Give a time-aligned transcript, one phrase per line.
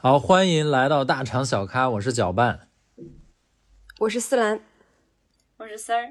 [0.00, 2.68] 好，欢迎来到大厂小咖，我是搅拌，
[3.98, 4.60] 我是思兰，
[5.56, 6.10] 我是丝儿。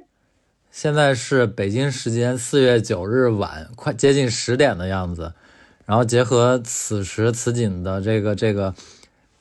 [0.70, 5.34] 现在是北京时间四月九日晚，快接近十点的样子。
[5.86, 8.76] 然后结合此时此景的这个这个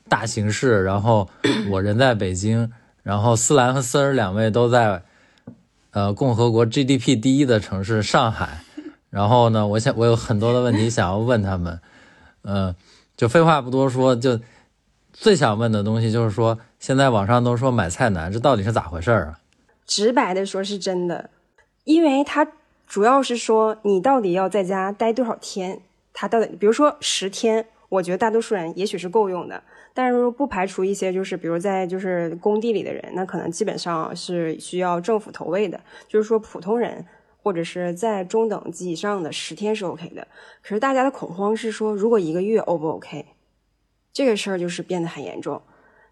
[0.09, 1.29] 大形势，然后
[1.69, 2.71] 我人在北京，
[3.03, 5.03] 然后思兰和丝儿两位都在
[5.91, 8.61] 呃共和国 GDP 第一的城市上海。
[9.11, 11.81] 然后呢，我想我有很多的问题想要问他们，
[12.43, 12.77] 嗯、
[13.17, 14.39] 就废话不多说，就
[15.13, 19.41] 最想问的东西就是说，现在网上都说买菜难，这到底是咋回事儿啊？
[19.87, 21.31] 直白的说是真的，
[21.85, 22.47] 因为它
[22.87, 25.81] 主要是说你到底要在家待多少天，
[26.13, 29.63] 它到底比如说十天，我觉得大多数人也许是够用的，
[29.95, 37.05] 但是不排除一些就是比如在就是工地里的人，那可能基本上是需要政府投喂的，就是说普通人
[37.47, 40.27] 或者是在中等级以上的十天是 OK 的，
[40.65, 43.25] 可是大家的恐慌是说如果一个月 O 不 OK，
[44.13, 45.63] 这个事儿就是变得很严重。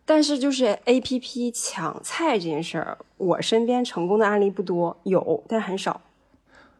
[0.04, 6.00] 但是就是 A P P 抢菜这件事儿，我身边成功的案例不多，有但很少。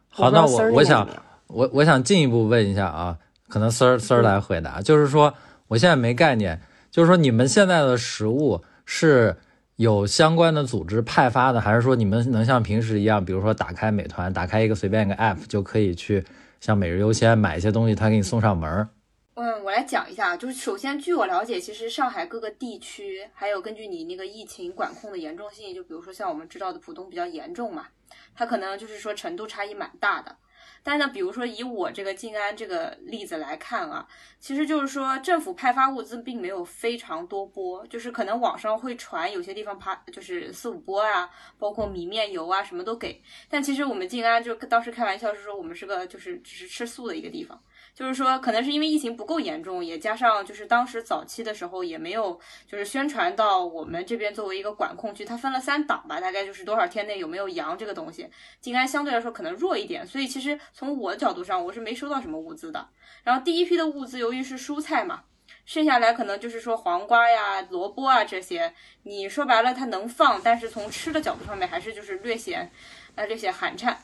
[0.07, 1.05] 好，那我我想
[1.47, 3.17] 我我想进一步问一下啊，
[3.49, 5.33] 可能丝儿丝儿来回答，就是说
[5.67, 9.35] 我现在没概念，就是说你们现在的食物是
[9.77, 16.23] 有相关的组织派发的，还是说你们能像平时一样，比如说打开美团，打开一个随便一个 app 就可以去
[16.61, 18.87] 像每日优鲜买一些东西，他给你送上门儿？
[19.33, 27.87] 嗯，我来讲一下，就是首先据我了解，其实上海各个地区，还有根据你那个疫情管控的严重性，就比如说像我们知道的浦东比较严重嘛，
[28.33, 30.37] 它可能就是说程度差异蛮大的。
[30.83, 34.07] 但是呢，比如说以我这个静安这个例子来看啊，
[34.39, 43.21] 其实就是说政府派发物资并没有非常多波，就是可能网上会传有些地方发就是四五波啊，包括米面油啊什么都给。
[43.49, 47.61] 但其实我们静安就当时开玩笑是说我们是个就是只是吃素的一个地方。
[47.95, 58.29] 就是说，可能是因为疫情不够严重，也加上就是当时早期的时候也没有就是宣传到我们这边作为一个管控区，它分了三档吧，大概就是多少天内有没有阳这个东西，
[58.59, 62.89] 静安相对来说可能弱一点，所以其实从我的角度上，我是没收到什么物资的。
[63.23, 65.23] 然后第一批的物资由于是蔬菜嘛，
[65.65, 68.73] 剩下来可能就是说黄瓜呀、萝卜啊这些，
[69.03, 72.69] 你说白了它能放，但是从吃的角度上面还是就是略显
[73.15, 73.95] 呃略显寒碜。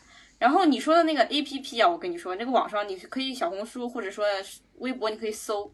[0.42, 4.26] 然后你说的那个 A P P 啊，我跟你说，那个网上你可以小红书或者说
[4.80, 5.72] 微博，你可以搜，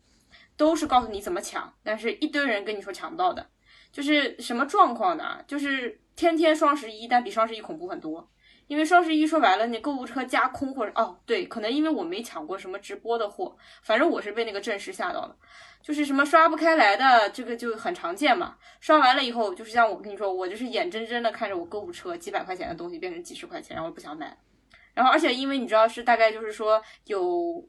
[0.58, 3.48] 都是告诉你怎么抢，但是一堆人跟你说抢不到的，
[3.94, 5.42] 就是什么状况呢？
[5.48, 8.30] 就是天天双十一，但比双十一恐怖很多。
[8.68, 15.38] 因为双十一说白了，你购物车加空或者哦对，可能因为我没抢过什么直播的货，反正我是被那个阵势吓到了，
[15.82, 18.58] 就是什么刷不开来的，这个就很常见嘛。
[18.82, 24.38] 刷完了以后，就是像我跟你说，我就是眼睁睁的看着我购物车几百块钱的东西变成几十块钱，然后不想买。
[24.98, 27.24] 然后，而且因为你知道是大概就是说有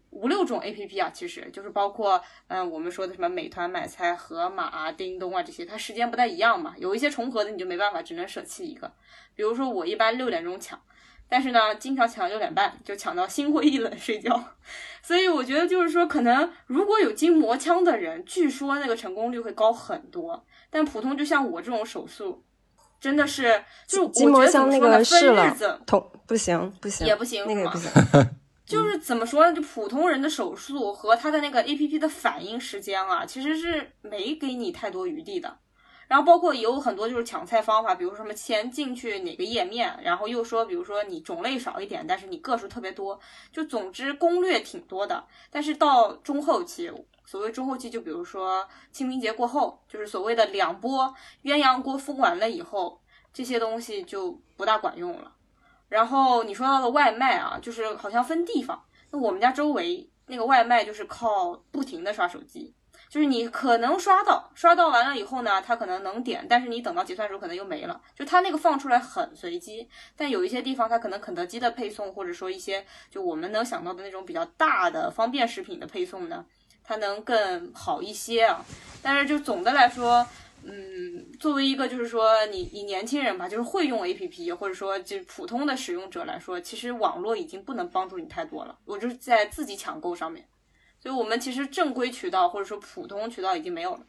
[0.09, 8.91] 五六种 A P P 啊，其实就是包括嗯我们说的什么美团买菜、盒马啊、叮咚啊这些，它时间不太一样嘛，有一些重合的你就没办法，只能舍弃一个。
[9.35, 10.81] 比如说我一般六点钟抢，
[11.29, 14.43] 但是呢经常抢到六点半，就抢到心灰意冷睡觉。
[15.03, 22.43] 所以我觉得就是说，可能如果有筋膜枪的人，据说那个成功率会高很多，但普通就像我这种手速。
[23.01, 27.91] 真的是，就我筋膜觉得怎么枪那说呢分日个试了子，同不行不行也不行那个也不行。
[28.67, 29.55] 就是怎么说呢？
[29.55, 35.57] 就普通人的手速和他的那个 A P P 的反应时间啊，其实是没给你太多余地的。
[36.07, 43.19] 然后包括有很多就是抢菜方法，比如说什么先进去哪个页面，然后又说，比如说你种类少一点，但是你个数特别多，
[43.53, 45.25] 就总之攻略挺多的。
[45.51, 46.91] 但是到中后期，
[47.29, 53.03] 所谓中后期，就比如说清明节过后，就是所谓的两波鸳鸯锅封完了以后，
[53.35, 55.35] 这些东西就不大管用了。
[55.91, 58.83] 然后你说到的外卖啊，就是好像分地方。
[59.11, 62.75] 那我们家周围那个外卖就是靠不停的刷手机，
[63.11, 68.01] 就是你可能刷到，刷到完了以后呢，它可能能点，但是你等到结算时候可能又没了。
[68.15, 69.87] 就它那个放出来很随机，
[70.17, 76.45] 但有一些地方它可能肯德基的配送，或者说一些就我们能想到的那种比较大的方便食品的配送呢，
[76.89, 78.65] 它能更好一些啊。
[79.03, 80.27] 但是就总的来说，
[80.65, 88.79] 嗯，作为一个就是说你你年轻人吧，就是会用 A P P 或者说就是普通的使用者来说，其实网络已经不能帮助你太多了。
[88.87, 90.49] 我就是在自己抢购上面，
[91.01, 94.01] 所以我们其实正规渠道或者说普通渠道已经没有了。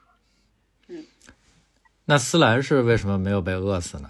[0.88, 1.06] 嗯
[2.06, 4.10] 那思兰是为什么没有被饿死呢？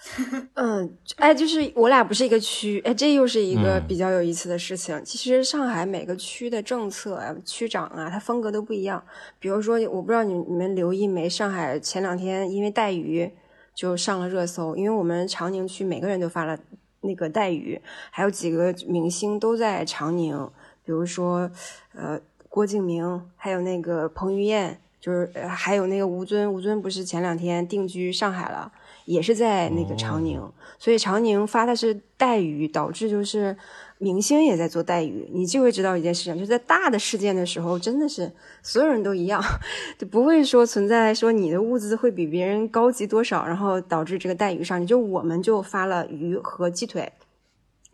[0.54, 5.00] 嗯，哎，就是我俩不是一个区，哎，这又是一个嗯比较有意思的事情。
[5.04, 9.02] 其实上海每个区的政策啊、区长啊，他风格都不一样。
[9.38, 13.30] 比如说，我不知道你你们留意没，上海前两天因为带鱼
[13.74, 16.58] 就上了热搜，因为我们长宁区每个人都发了
[17.02, 17.80] 那个带鱼，
[18.10, 20.50] 还有几个明星都在长宁，
[20.82, 21.50] 比如说
[21.94, 22.18] 呃
[22.48, 28.72] 郭敬明，还有那个彭于晏，就是呃还有那个吴尊，吴尊不是前两天定居上海了，
[29.10, 30.40] 也是在那个长宁，
[30.78, 33.56] 所以长宁发的是带鱼，导致就是
[33.98, 38.30] 明星也在做带鱼，你就会知道一件事情，就是在大的事件的时候，真的是
[38.62, 39.42] 所有人都一样，
[39.98, 44.86] 就不会说存在说你的物资会比别人高级多少，然后导致这个带鱼上去。
[44.86, 47.12] 就我们就发了鱼和鸡腿，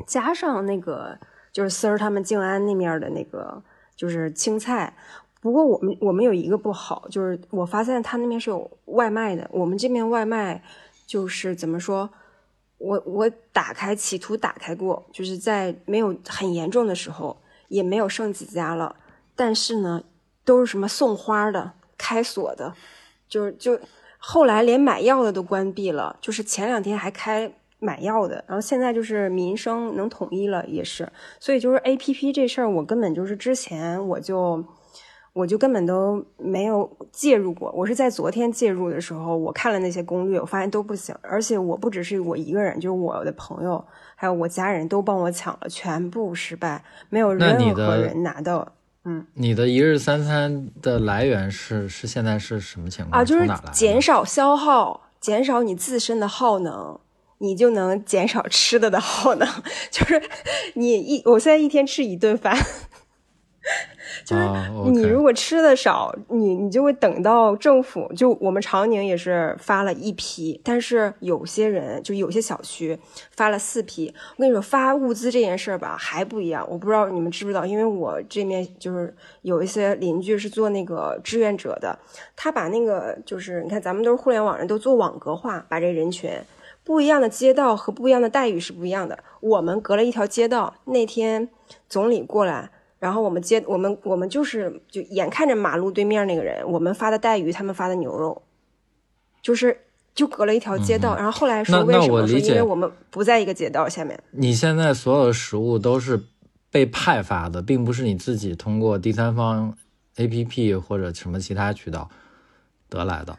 [0.06, 1.18] 加上那个
[1.50, 3.62] 就是丝儿他们静安那面的那个
[3.96, 4.94] 就是青菜。
[5.40, 10.60] 不过我们我们有一个不好，就是我发现他那边是有外卖的，我们这边外卖
[11.06, 12.10] 就是怎么说？
[12.78, 17.34] 我我打开企图打开过，就是在没有很严重的时候，
[17.68, 18.94] 也没有剩几家了。
[19.34, 20.02] 但是呢，
[20.44, 22.74] 都是什么送花的、开锁的，
[23.28, 23.80] 就是就
[24.18, 26.18] 后来连买药的都关闭了。
[26.20, 31.10] 就是前两天还开买药的，然后现在就是民生能统一了，也是。
[31.40, 34.64] 所以就是 A P P 这事儿，我根本就是之前我就。
[35.36, 43.84] 我就根本都没有介入过，我是在昨天介入的时候，我看了那些攻略，我发现都不行，而且我不只是我一个人，就是我的朋友
[44.14, 48.72] 还有我家人都帮我抢了，全部失败，没有任何人拿到。
[49.04, 53.22] 嗯，你的一日三餐的来源是是现在是什么情况啊？
[53.22, 56.98] 就是减少消耗，减少你自身的耗能，
[57.36, 59.46] 你就能减少吃的的耗能。
[59.92, 60.22] 就是
[60.76, 62.56] 你一，我现在一天吃一顿饭。
[64.24, 64.42] 就是
[64.92, 72.96] 你如果吃的少，你你就会等到政府就我们长宁也是发了一批，但是有些人就有些小区
[73.32, 74.12] 发了四批。
[74.36, 81.98] 我跟你说发物资这件事儿吧还不一样，我不知道你们知不知道，因为我这面就是有一些邻居是做那个志愿者的，
[82.36, 86.30] 他把那个就是你看咱们都是互联网人都做网格化，把这人群
[86.84, 89.18] 不一样的街道和不一样的待遇是不一样的。
[89.40, 91.48] 我们隔了一条街道，那天
[91.88, 92.70] 总理过来。
[92.98, 98.42] 然后我们接我们我们就是就眼看着马路对面那个人，我们发的带鱼，他们发的牛肉，
[99.42, 99.78] 就是
[100.14, 101.14] 就隔了一条街道。
[101.14, 102.26] 然后后来说为什么？
[102.26, 104.18] 说因为我们不在一个街道下面。
[104.30, 106.22] 你现在所有的食物都是
[106.70, 109.76] 被派发的，并不是你自己通过第三方
[110.16, 112.08] APP 或者什么其他渠道
[112.88, 113.36] 得来的。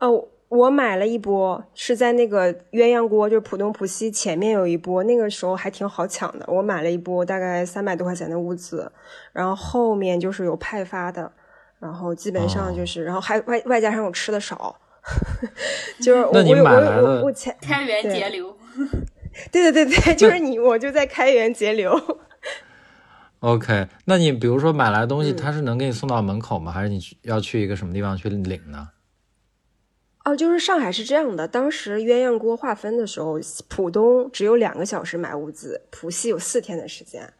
[0.00, 0.24] 哦。
[0.50, 6.44] 我买了一波，是在那个鸳鸯锅，就是浦东浦西前面有一波，那个时候还挺好抢的。
[6.48, 8.90] 我买了一波，大概三百多块钱的物资，
[9.32, 11.30] 然后后面就是有派发的，
[11.78, 14.74] 然后基本上就是，然后还外外加上我吃的少，
[16.02, 18.56] 就是我我我我前开源节流，
[19.52, 21.96] 对对对对， 就是你，我就在开源节流。
[23.38, 26.72] OK，那你比如说买来东西，他是能给你送到门口吗？
[26.72, 28.88] 还是你要去一个什么地方去领呢？
[30.24, 37.32] 哦，就是上海是这样的，当时鸳鸯锅划分的时候，浦东只有两个小时买物资，浦西有四天的时间，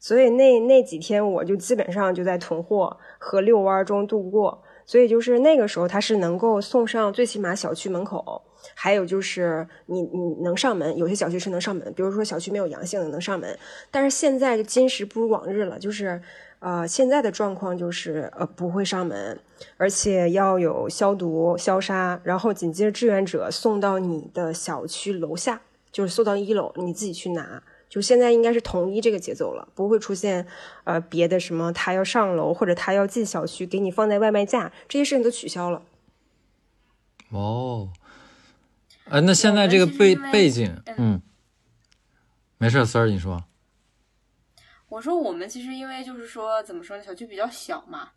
[0.00, 4.62] 所以那那几天我就基本上就在囤货和遛弯中度过。
[4.86, 8.42] 所以就是那个时候，他是能够送上最起码小区门口，
[8.74, 13.58] 还有就是你你能上门，有些小区是能上门，比如说小区没有阳性的能上门。
[13.90, 16.22] 但是现在今时不如往日了，就是。
[16.60, 19.38] 呃，现在的状况就是呃不会上门，
[19.76, 25.60] 而且要有消毒消杀，然后紧接着志愿者送到你的小区楼下，
[25.92, 27.62] 就是送到一楼，你自己去拿。
[27.90, 30.46] 就现在应该是统一这个节奏了，不会出现
[30.84, 35.82] 呃别的什么他要上楼或者他要进小区给你放在外卖架这些事情都取消了。
[37.28, 37.90] 哦，
[39.10, 41.20] 呃，那现在这个背背景，嗯，
[42.58, 43.44] 没事，三儿你说。
[44.88, 48.10] 我说我们其实因为就是说怎么说呢，小区比较小嘛，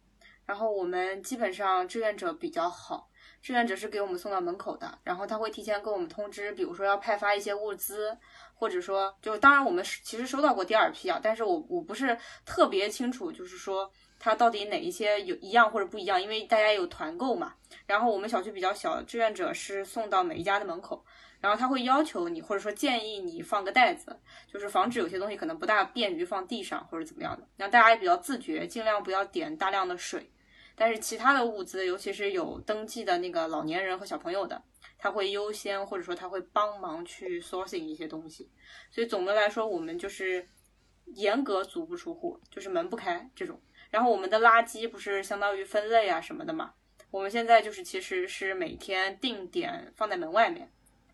[0.46, 3.10] 然后我们基本上志愿者比较好，
[3.42, 8.16] 志愿者是给我们送到门口的，然后他会提前跟我们通知，比如说要派发一些物资，
[8.54, 17.54] 或者说就当然我们其实收到过第二批啊，但是我我不是特别清楚，就是说他到底哪一些有一样或者不一样，因为大家有团购嘛，
[17.86, 21.04] 然后我们小区比较小，志愿者是送到每一家的门口。
[21.40, 24.20] 然后他会要求你，或者说建议你放个袋子，
[24.52, 27.48] 就是防止有些东西可能不大便于放地上或者怎么样的。
[27.56, 30.28] 然后大家也比较自觉，尽量不要点大量的水。
[30.76, 34.60] 但是其他的物资，尤其是有登记的那个老年人和小朋友的，
[34.98, 38.50] 他会优先，或者说他会帮忙去 sourcing 一些东西。
[38.90, 40.44] 所以总的来说，我们就是
[41.06, 43.62] 严格足不出户，就是门不开这种。
[43.98, 46.72] 然后我们的垃圾不是相当于分类啊什么的嘛？
[47.10, 50.72] 我们现在就是其实是每天定点放在门外面。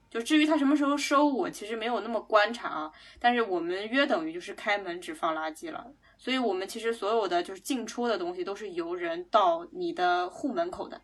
[0.10, 2.92] 就至于他什么时候收，我其实没有那么观察啊。
[3.22, 11.00] 但是我们约等于就是开门只放垃圾了，所以我们其实所有的就是进出的东西都是由人到你的户门口的，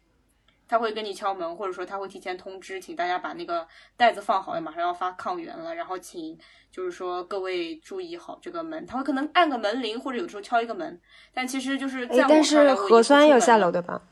[0.69, 6.37] 他会跟你敲门，或者说他会提前通知，请大家把那个袋子放好，马上要发抗原了，然后请
[6.71, 11.01] 就是说各位注意好这个门，他会可能按个门铃，或者有时候敲一个门，
[11.33, 14.03] 但其实就是在我但是核酸要下楼的吧？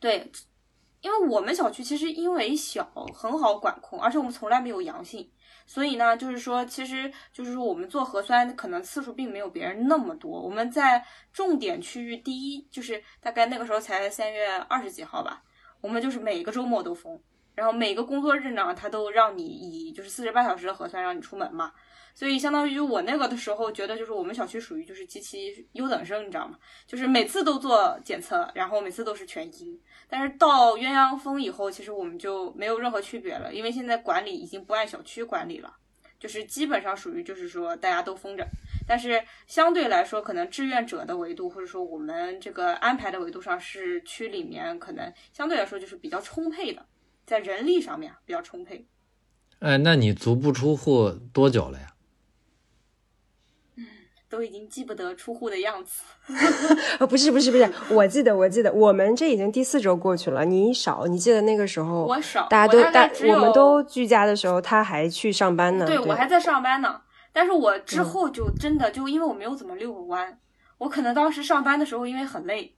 [0.00, 0.30] 对，
[1.00, 2.84] 因为我们小区其实因为小，
[3.14, 5.30] 很好管控，而且我们从来没有阳性，
[5.66, 10.40] 所以呢，就是说，其实就是说我们做核酸可能次数并没有别人那么多。
[10.40, 15.42] 我们在重点区域，第一就是大概那个时候才三月二十几号吧，
[15.80, 17.20] 我们就是每个周末都封，
[17.56, 21.72] 然后每个工作日呢，他都让你以就是四十八小时的核酸让你出门嘛。
[22.14, 26.56] 所以相当于我那个的时候觉得，就是我们小区属于就是极其优等生，你知道吗？
[26.86, 29.78] 就是每次都做检测，然后每次都是全阴。
[30.08, 35.74] 但是到鸳鸯峰以后，其实我们就没有任何区别了，因为现在管理已经不按小区管理了，
[36.18, 38.46] 就是基本上属于就是说大家都封着。
[38.88, 46.86] 但是相对来说，可能志愿者的维度或者说我们这个安排的维度上，是区里面可能相对来说就是比较充沛的，
[47.26, 48.86] 在人力上面比较充沛。
[49.58, 51.86] 哎，那你足不出户多久了呀？
[54.28, 56.02] 都已经记不得出户的样子。
[56.98, 60.44] 呃， 不是不是不是， 我记得我记得，我们这已经第四周过去了。
[60.44, 65.86] 你少，你记得那个时候，我少，大家都大，我们都居家的时候，他还去上班呢。
[65.86, 67.00] 对，我还在上班呢。
[67.32, 70.38] 但是我之后就真的就因为我没有怎么遛过弯，
[70.78, 72.74] 我可能当时上班的时候因为很累，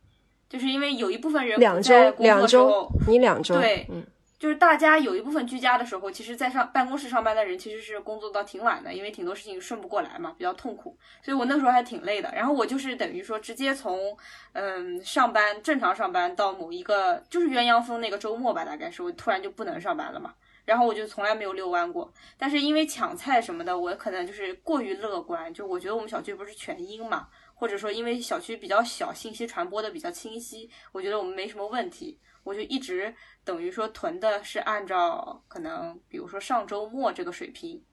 [0.49, 4.05] 就是因为有一部分人两周两周，你两周对，嗯。
[4.39, 10.97] 就是大家有一部分居家的时候，其实，在上办公室上班的人其实是工作到挺晚的，因为挺多事情顺不过来嘛，比较痛苦。
[11.21, 12.33] 所以我那时候还挺累的。
[12.33, 14.17] 然后我就是等于说，直接从
[14.53, 20.33] 嗯上班正常上班到某一个就是鸳鸯峰那个周末吧，大概是我突然就不能上班了嘛。
[20.65, 22.13] 然后我就从来没有遛弯过。
[22.37, 32.17] 但是因为抢菜什么的，我可能就是过于乐观，就我觉得我们小区不是全阴嘛，或者说因为小区比较小，信息传播的比较清晰，我觉得我们没什么问题。
[32.49, 33.15] 我就一直
[33.45, 37.85] 等于说囤的是按照可能，比如说上周末这个水平，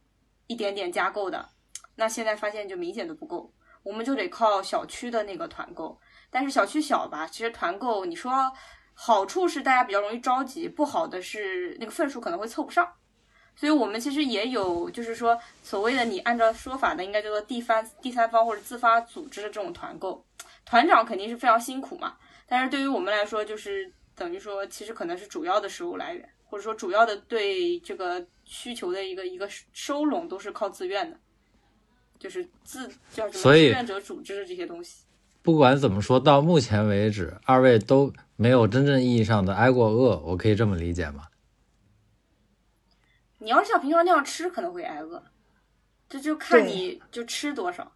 [0.47, 1.49] 一点点加购的。
[1.93, 5.99] 那现在发现就明显都不够，我们就得靠小区的那个团购。
[6.29, 8.49] 但是小区小吧，其实团购你说
[8.93, 12.89] 好处是大家比较容易着急，不好的是那个份数可能会凑不上。
[13.57, 20.25] 所以我们其实也有，就是说所谓的你按照说法的，应该叫做第三第三方或者自发组织的这种团购，
[20.65, 22.15] 团长肯定是非常辛苦嘛。
[22.47, 23.93] 但是对于我们来说，就是。
[24.15, 31.19] 等于说，其实可能是主要的食物来源，或者说主要的对这个需求的一个一个收拢都是靠自愿的，
[32.17, 35.03] 就是自叫什么志愿者组织的这些东西。
[35.41, 41.27] 不管怎么说，到目前为止，二位都没有真正意义上的挨过饿，我可以这么理解吗？
[43.37, 45.23] 你要是像平常那样吃，可能会挨饿，
[46.09, 47.94] 这就看你就吃多少。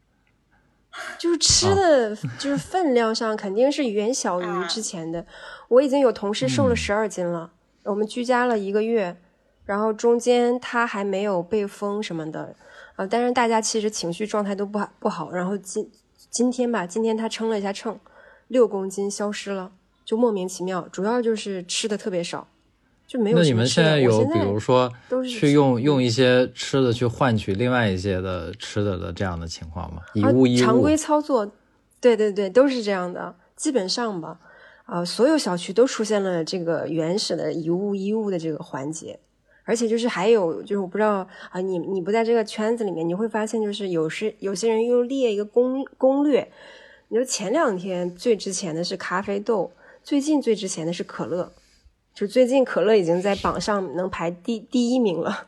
[1.17, 5.25] 就是吃的，就是分量上肯定是远小于之前的。
[5.67, 7.51] 我已经有同事瘦了十二斤了。
[7.83, 9.15] 我们居家了一个月，
[9.65, 12.55] 然后中间他还没有被封什么的
[12.95, 13.05] 啊。
[13.05, 15.31] 但是大家其实情绪状态都不好不好。
[15.31, 15.89] 然后今
[16.29, 17.99] 今天吧，今天他称了一下秤，
[18.47, 19.71] 六公斤消失了，
[20.03, 20.87] 就莫名其妙。
[20.91, 22.47] 主要就是吃的特别少。
[23.09, 23.37] 就没有。
[23.37, 24.87] 那你们现在有比如说
[25.27, 30.03] 去用用一些吃的去换取另外一些的吃的的这样的情况吗？
[30.13, 30.63] 以物易物。
[30.63, 31.51] 常规操作，
[31.99, 33.35] 对对对，都是这样的。
[33.55, 34.39] 基本上吧，
[34.85, 39.19] 啊，所有小区都出现了这个原始的以物易物的这个环节。
[39.65, 46.47] 而且就是还有就是我不知道啊，你你不在这个圈子里面，你会发现就是有时有些人又列一个攻攻略。
[47.09, 49.71] 你说前两天最值钱的是咖啡豆，
[50.03, 51.51] 最近最值钱的是可乐。
[52.19, 55.47] 就最近可乐已经在榜上能排第第一名了，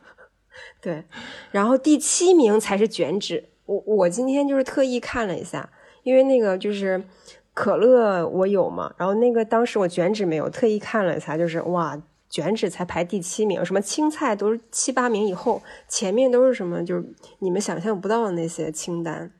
[0.80, 1.04] 对，
[1.50, 3.44] 然后第七名才是卷纸。
[3.66, 5.68] 我我今天就是特意看了一下，
[6.02, 7.04] 因为那个就是
[7.52, 12.00] 可乐我有嘛，然后那个当时我卷纸没有，特意看了一下，就是哇，
[12.30, 17.04] 卷纸才排第七名，什么青菜都是七八名以后，前面都是什么就是
[17.40, 19.30] 你们想象不到的那些清单，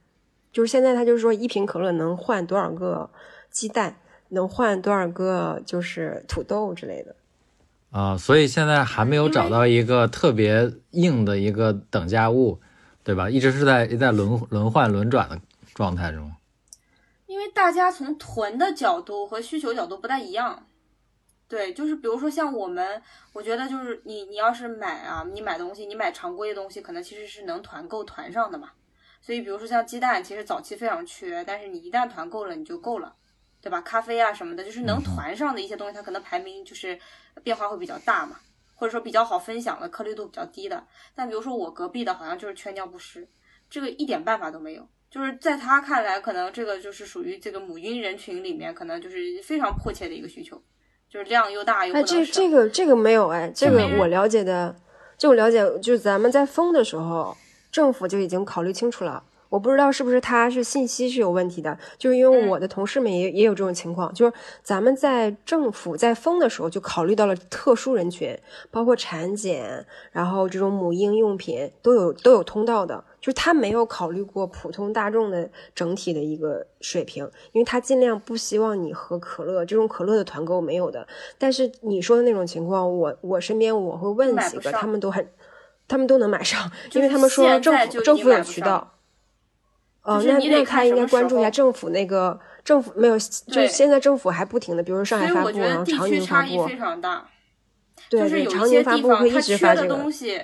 [0.52, 3.08] 就是现在他就是说一瓶可乐能换多少个
[3.50, 3.96] 鸡蛋，
[4.28, 7.16] 能换多少个就是土豆之类的。
[7.92, 12.58] 啊，所以现在还没有找到一个特别硬的一个等价物，
[13.04, 13.28] 对吧？
[13.28, 15.38] 一直是在在轮轮换轮转的
[15.74, 16.32] 状态中。
[17.26, 20.66] 因为大家从囤的角度和需求角度不太一样，
[21.46, 23.02] 对，就是比如说像我们，
[23.34, 28.70] 我觉得就是你你要是买啊，你买东西，你买常规的东西，可能其实是能团购团上的嘛。
[29.20, 33.14] 所以比如说像鸡蛋，其实早期非常缺，但是你一旦团购了，你就够了。
[33.62, 33.80] 对吧？
[33.80, 36.98] 咖啡啊什么的，就是能团上的一些东西，它可能排名就是
[37.44, 38.36] 变化会比较大嘛，
[38.74, 40.84] 或者说比较好分享的，颗粒度比较低的。
[41.14, 43.26] 但比如说我隔壁的好像就是缺尿不湿，
[43.70, 44.86] 这个一点办法都没有。
[45.08, 50.60] 就是在他看来，可能这个就是属于这个母婴人群里面，可能就是非常迫切的一个需求，
[51.08, 52.02] 就是量又大又不哎。
[52.02, 54.74] 这这个这个没有哎，这个我了解的，
[55.16, 57.36] 就我了解，就是咱们在封的时候，
[57.70, 59.22] 政府就已经考虑清楚了。
[59.52, 64.32] 我不知道是不是他是信息是有问题的，就是因为嗯我的同事们也也有这种情况，就是
[64.62, 68.34] 咱们在政府在封的时候就考虑到了特殊人群，
[68.70, 81.06] 包括产检，然后这种母婴用品都有都有通道的，就是他没有考虑过普通大众的整体的一个水平，因为他尽量不希望你喝可乐，这种可乐的团购没有的。
[81.36, 85.28] 但是你说的那种情况，我我身边我会问几个，他们都很，
[85.86, 88.91] 他们都能买上，因为他们说政府政府有渠道。
[90.02, 97.28] 哦，就是那你得看什那他应该关注一下政府那个政府没有，就现在政府还不停的，比如说上海发布，我觉得地然后长区差异宁发布，非常大。
[98.10, 99.86] 就是有一些地方它缺的。
[99.86, 100.40] 东西，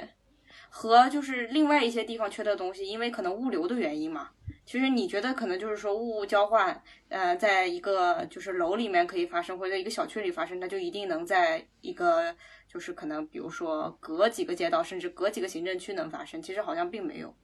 [0.71, 4.29] 和就是另外一些地方缺的东西，因为可能物流的原因嘛。
[4.65, 12.35] 其实你觉得可能就是说物物交换，呃，在一个就是楼里面可以发生，或者在一个小区里发生，那就一定能在一个
[12.73, 16.41] 就是可能比如说隔几个街道，甚至隔几个行政区能发生。
[16.41, 17.35] 其实好像并没有。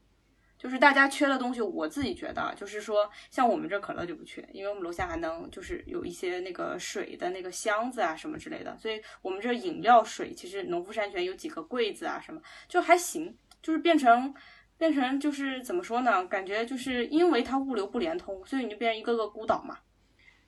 [0.65, 14.35] 就是大家缺的东西，我自己觉得啊就是说，像我们这可乐就不缺，因为我们楼下还能就是有一些那个水的那个箱子啊什么之类的，所以我们这饮料水其实农夫山泉有几个柜子啊什么，就还行，就是变成
[14.79, 16.25] 变成就是怎么说呢？
[16.25, 19.81] 感觉就是因为它物流不连通，所以你就变成一个个孤岛嘛。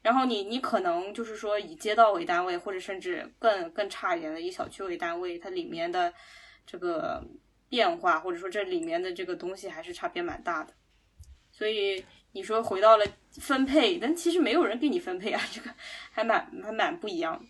[0.01, 6.11] 然后你你可能就是说以街道为单位，或者甚至更更差一点的以小区为单位，它里面的
[6.65, 7.23] 这个
[7.69, 10.73] 变化，或者说这里面的这个东西还是差别蛮大的。
[11.51, 15.71] 所以你说回到了分配，但其实没有人给你分配啊，这个
[16.11, 17.45] 还蛮还蛮不一样的。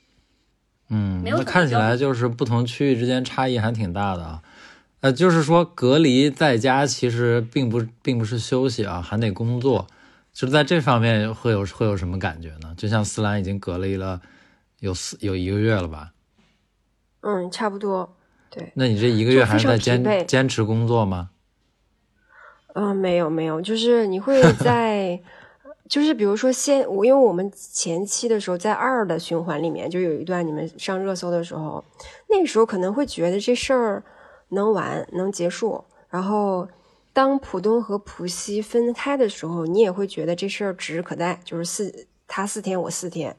[0.89, 4.43] 嗯，没有那看起来就是不同区域之间差异还挺大的啊。
[5.01, 9.87] 呃，就是说隔离在家其实并不并不是休息啊，还得工作。
[10.33, 12.75] 就是在这方面会有会有什么感觉呢？
[12.77, 14.21] 就像思兰已经隔离了
[14.81, 16.13] 有四有一个月了吧？
[17.21, 18.16] 嗯，差不多。
[18.57, 21.31] 对，那你这一个月还是在坚坚持工作吗？
[22.75, 25.21] 嗯、没有没有，就是你会 在，
[25.89, 31.85] 就是比如说先我，因为我们前期的时候在二的循环里面，就有一段你们上热搜的时候，
[32.29, 34.03] 那个时候可能会觉得这事儿
[34.49, 36.69] 能完能结束，然后
[37.13, 43.37] 当浦东和浦西分开的时候，你也会觉得这事儿指日可待，就是四他四天我四天。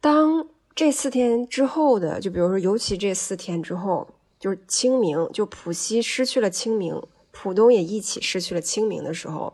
[0.00, 0.46] 当
[0.78, 4.06] 这四天之后的，就比如说，尤其这四天之后，
[4.38, 9.52] 就是清明，就浦西失去了清明，浦东也一起失去了清明的时候，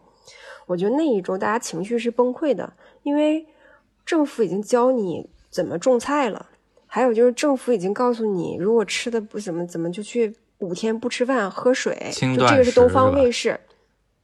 [0.67, 2.71] 我觉得那一周大家情绪是崩溃的，
[3.05, 3.47] 因为
[4.05, 6.45] 政府已经教你怎么种菜了，
[6.87, 13.59] 还有就是政府已经告诉你，如果吃的不怎么怎么就去五天不吃饭喝水，就这个是东方卫视，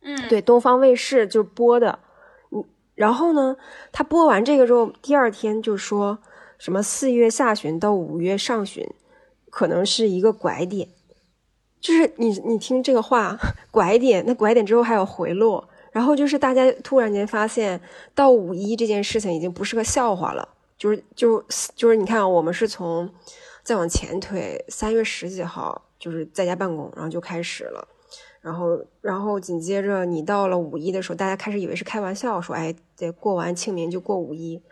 [0.02, 1.98] 嗯，对，东方卫视就播的。
[2.50, 2.62] 嗯，
[2.94, 3.56] 然后呢，
[3.90, 6.18] 他播完这个之后，第二天就说
[6.60, 8.86] 什么四月下旬到五月上旬
[9.48, 10.86] 可能是一个拐点，
[11.80, 13.38] 就是你你听这个话，
[13.70, 17.80] 拐点，那拐点之后还有回落，然后就是大家突然间发现
[18.14, 20.46] 到五一这件事情已经不是个笑话了，
[20.76, 21.42] 就是就
[21.74, 23.10] 就是你看，我们是从
[23.62, 27.88] 再往前推，三月十几号就是在家办公，然后就开始了。
[28.42, 34.62] 然后，然后紧接着你到了五一的时候，大家开始以为是开玩笑，说哎，得过完清明就过五一，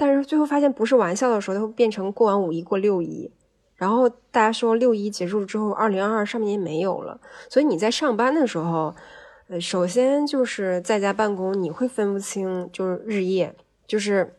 [0.00, 3.30] 但是最后发现不是玩笑的时候，它会变成过完五一过六一，
[3.76, 8.94] 然后大家说六一结束之后，二零二二上面也没有了，所以你在上班的时候，
[9.48, 13.54] 呃，首先就是在家办公，你会分不清就是日夜，
[13.86, 14.38] 就是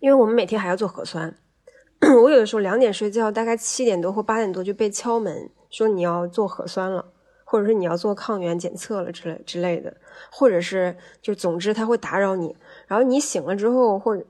[0.00, 1.34] 因为我们每天还要做核酸，
[2.22, 7.12] 我有的时候两点睡觉，大概七点多或八点多就被敲门说你要做核酸了。
[7.46, 9.94] 或者是你要做抗原检测了之类之类的，
[10.32, 12.56] 或者是就总之他会打扰你，
[12.88, 14.24] 然后你醒了之后，或者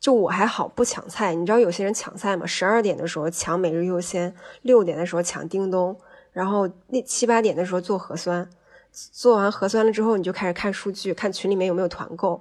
[0.00, 2.46] 就我还好不抢菜，你知道有些人抢菜吗？
[2.46, 5.94] 十二点的时候抢每日优先，六点的时候抢叮咚，
[6.32, 8.48] 然后那七八点的时候做核酸，
[8.90, 12.40] 做完核酸了之后你就开始看数据，看群里面有没有团购。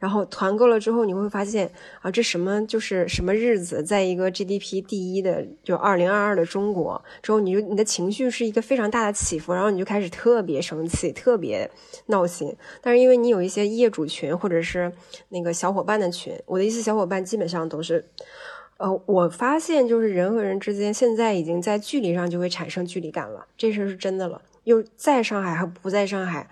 [0.00, 11.70] 然后团购了之后，你会发现啊，这什么就是什么日子，在一个 GDP 第一的就二零二二的中国之后，你就你的情绪是一个非常大的起伏，然后你就开始特别生气，特别
[12.06, 12.56] 闹心。
[12.80, 14.90] 但是因为你有一些业主群或者是
[15.28, 18.02] 那个小伙伴的群，我的一些小伙伴基本上都是，
[18.78, 24.40] 呃，我发现就是人和人之间现在已经在距离上就会产生距离感了，这事是真的了。
[24.64, 26.48] 又在上海和不在上海。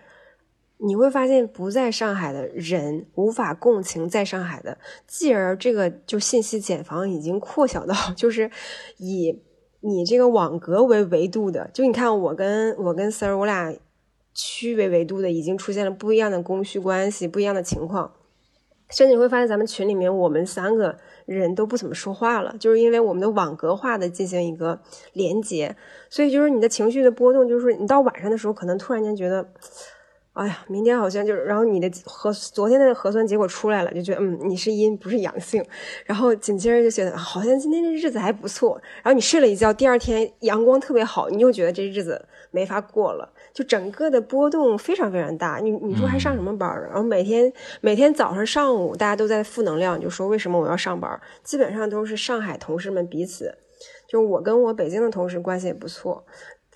[0.78, 8.50] 你会发现不在上海的人无法共情在上海的，继而这个就信息茧房已经扩小到 就是
[8.98, 9.42] 以
[9.80, 13.74] 你这个网格为维度的，就你看我跟我跟 Sir 我俩
[14.32, 18.12] 区为维度的，已经出现了不一样的供需关系，不一样的情况。
[18.90, 24.80] 甚至你会发现，咱们群里面我们三个人都不怎么说话了，就是因为我们的网格化的进行一个
[25.12, 25.76] 连接，
[26.08, 29.46] 所以就是你的情绪的波动，就是你到晚上的时候，可能突然间觉得，
[30.38, 35.64] 哎呀，明天好像就是，然后你的核昨天的核酸结果出来了，就觉得嗯，你是阴不是阳性，
[36.06, 43.28] 然后紧接着就觉得好像今天这日子还不错，然后你睡了一觉，第二天阳光特别好，你又觉得这日子没法过了。
[43.52, 46.86] 就整个的波动非常非常大，你你说还上什么班儿？
[46.86, 51.20] 然后每天每天早上上午大家都在负能量，就说为什么我要上班？
[51.42, 53.52] 基本上都是上海同事们彼此，
[54.08, 56.24] 就是我跟我北京的同事关系也不错。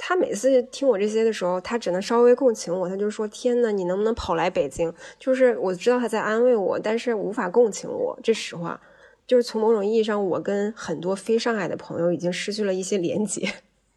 [0.04, 8.18] 他每次听我这些的时候，他只能稍微共情我，他就说：“天呐，你能不能跑来北京？”就是我知道他在安慰我，但是无法共情我。
[8.20, 8.80] 这实话，
[9.28, 13.48] 就是从某种意义上，我跟很多非上海的朋友已经失去了一些连接。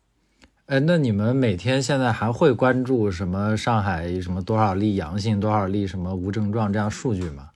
[0.67, 7.49] 哎，那你们每天现在还会关注什么上海什么多少例阳性，多少例什么无症状这样数据吗？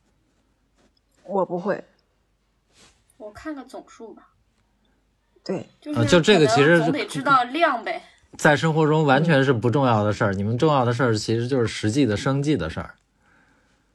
[1.23, 1.83] 我不会，
[3.17, 4.29] 我看个总数吧。
[5.43, 8.01] 对，就是就这个其实总得知道量呗。
[8.37, 12.95] 在生活中完全是不重要的事儿，你们重要的事儿其实就是实际的生计的事儿。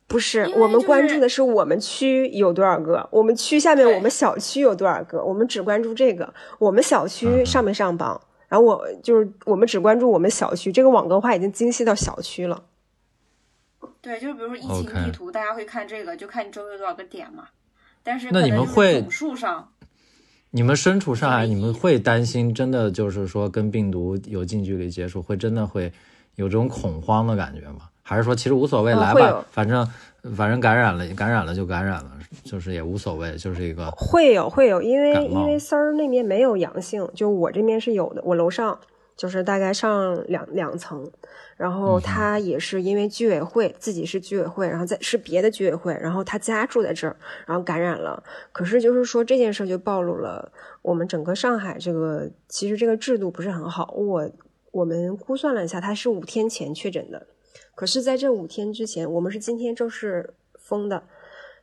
[0.06, 8.20] 不是，我们关注的是我们区有多少个，我们区下面我们小区有多少个，我们只关注这个，我们小嗯区上没上榜。
[8.46, 12.64] 然后我就是我们只关注我们小区，这个网格化已经精细到小区了。
[14.00, 17.48] 对，就是比如说疫情地图，大家会看这个，就看你周围有多少个点嘛。
[18.02, 19.72] 但是那你们会总数上，
[20.56, 25.92] 你们身处上海，你们会担心真的就是说跟病毒有近距离接触，会真的会
[26.36, 27.88] 有这种恐慌的感觉吗？
[28.04, 29.84] 还是说其实无所谓，来吧反正
[30.36, 32.12] 反正感染了，感染了就感染了，
[32.44, 38.78] 就是也无所谓，就是一个会有会有，因为因为丝儿那边没有阳性，就我这边是有的，我楼上
[39.16, 41.10] 就是大概上两两层，
[41.56, 48.22] 然后他也是因为居委会自己是居委会，然后在是别的居委会，然后他家住在这儿，然后感染了。
[48.52, 50.50] 可是就是说这件事就暴露了
[50.82, 53.92] 我们整个上海这个其实这个制度不是很好。
[53.96, 54.30] 我
[54.72, 57.26] 我们估算了一下，他是五天前确诊的，
[57.74, 61.04] 可是在这五天之前，我们是今天正式封的。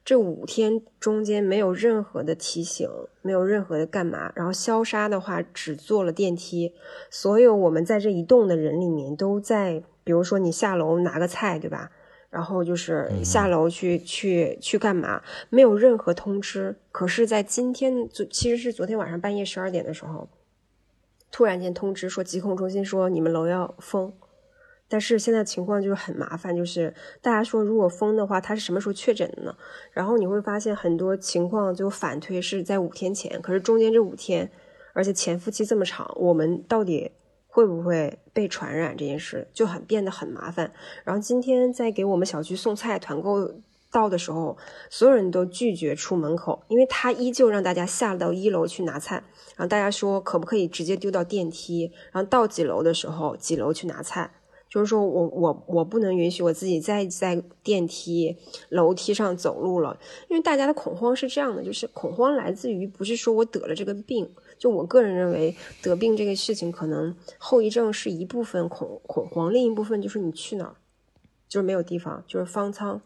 [0.04, 2.90] 这五天中间没有任何的提醒，
[3.22, 6.74] 没有任何的干嘛，然后消杀的话只坐了电梯，
[7.10, 11.92] 所有我们在这一栋的人里面都在，比如说你下楼拿个菜，对吧？
[12.32, 16.78] 然后就是下楼去、去去干嘛，没有任何通知。
[16.92, 20.30] 可是，在今天，昨其实是昨天晚上半夜十二点的时候，
[21.30, 24.14] 突然间通知说疾控中心说你们楼要封，
[24.92, 29.56] 但是现在情况就是很麻烦，就是大家说如果封的话，他是什么时候确诊的呢？
[29.94, 34.52] 然后你会发现很多情况就反推是在五天前，可是中间这五天，
[34.94, 37.10] 而且潜伏期这么长，我们到底
[37.48, 40.70] 会不会被传染这件事就很变得很麻烦。
[41.06, 43.50] 然后今天在给我们小区送菜团购
[43.92, 44.58] 到的时候，
[44.90, 49.24] 所有人都拒绝出门口，因为他依旧让大家下到一楼去拿菜。
[49.56, 54.32] 然后大家说可不可以直接丢到电梯，然后到几楼的时候几楼去拿菜。
[54.72, 58.38] 就是说我我我不能允许我自己再在电梯、
[58.70, 70.76] 楼梯上走路了，因为大家的恐慌是这样的，就是恐慌来自于不是说我得了这个病，就我个人认为得病这个事情可能后遗症是一部分恐恐慌，另一部分就是你去哪儿，
[71.50, 73.02] 就是没有地方，就是方舱，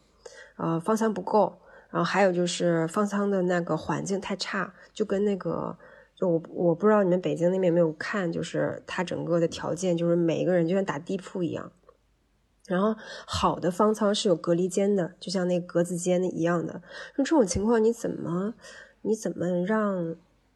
[0.57, 1.57] 呃，方舱不够，
[1.89, 5.75] 然后还有就是方舱的那个环境太差，就跟那个。
[6.15, 11.71] 就我我不知道你们北京那边有没有看，就是它整个的条件，就是每一个人就像打地铺一样。
[12.67, 12.95] 然后
[13.27, 16.81] 好的方舱是有隔离间的，就像那格子间一样的。
[17.15, 18.53] 那这种情况你怎么
[19.01, 20.15] 你怎么让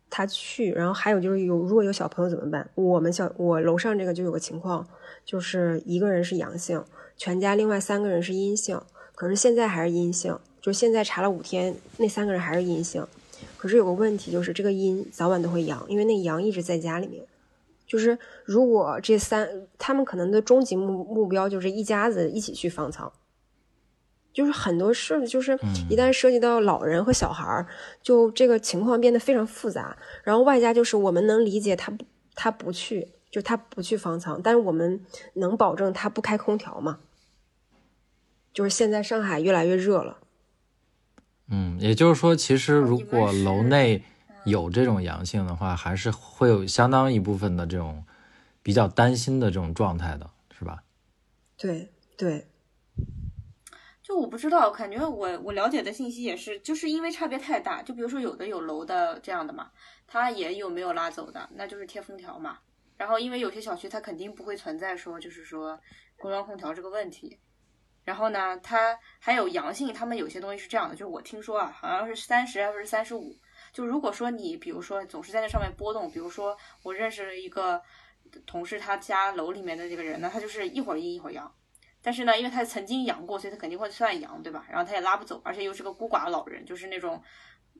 [0.09, 0.71] 他去？
[0.71, 2.67] 然后还有就是有如果有小朋友怎么办？
[2.73, 4.87] 我们小我楼上这个就有个情况，
[5.23, 6.83] 就是一个人是阳性，
[7.15, 8.81] 全家另外三个人是阴性，
[9.13, 13.05] 可是现在还是阴性，就现在查了五天，那三个人还是阴性。
[13.59, 17.21] 可是有个问题，就是这个阴早晚都会阳，因为那阳一直在家里面。
[17.85, 23.11] 就是如果这三，他们可能的终极目目标就是一家子一起去方舱。
[24.31, 27.67] 就是很多事，就是一旦涉及到老人和小孩儿，
[28.01, 29.97] 就这个情况变得非常复杂。
[30.23, 36.99] 然后外加就是我们能理解他不他不去，就他不去方舱，但是我们能保证他不开空调吗？
[38.53, 40.19] 就是现在上海越来越热了。
[41.51, 44.03] 嗯，也就是说，其实如果楼内
[44.45, 48.05] 有这种阳性的话，还是会有相当一部分的这种
[48.61, 50.83] 比较担心的这种状态的，是吧？
[51.57, 52.47] 对对，
[54.03, 57.81] 就我不知道，感觉我我了解的信息也是，就是因为差别太大。
[57.81, 59.71] 就比如说有的有楼的这样的嘛，
[60.07, 62.59] 它也有没有拉走的，那就是贴封条嘛。
[62.95, 65.79] 然后因为有些小区它肯定不会存在说就是说
[66.19, 67.37] 中央空调这个问题，
[68.03, 73.35] 然后呢，它还有阳性，他们有些东西是这样的，就是我听说啊，好像是三十还是三十五。
[73.71, 77.81] 就如果说你比如说总是在那上面波动，比如说我认识了一个
[78.47, 81.53] 同事，他家楼里面的这个人呢，他就是一会儿阴一会儿阳。
[82.01, 84.65] 但是呢，因为他曾经阳过，所以他肯定会算阳，对吧？
[84.69, 87.21] 然后他也拉不走，而且又是个孤寡老人，就是那种，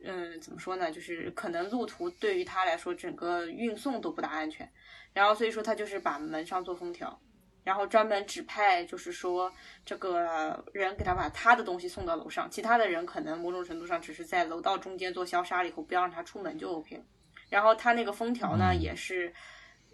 [0.04, 0.92] 嗯，怎么说呢？
[0.92, 4.70] 就是可能路途对于他来说，整个运送都不大安全。
[5.14, 7.18] 然后所以说他就是把门上做封条，
[7.64, 9.52] 然后专门指派，就是说
[9.86, 17.04] 这个人给他把他的东西送到楼上，其他的人可能某种程度上只是在楼道中间做消杀了以后，不要让他出门就 OK 了。
[17.50, 19.34] 然后他那个封条呢，也是。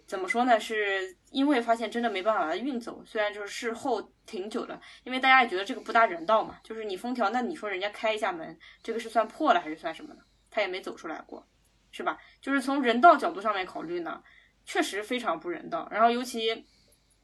[0.06, 0.60] 怎么说呢？
[0.60, 6.60] 是因为发现真的没办法把它运走，虽然就是事后挺久的，因为大家也觉得这个不大人道嘛。
[6.62, 10.20] 就是你封条，那你说人家开一下门，这个是算破了还是算什么呢？
[10.48, 11.44] 他也没走出来过，
[11.90, 12.16] 是吧？
[12.40, 14.22] 就是从人道角度上面考虑呢，
[14.64, 15.88] 确实非常不人道。
[15.90, 16.64] 然后尤其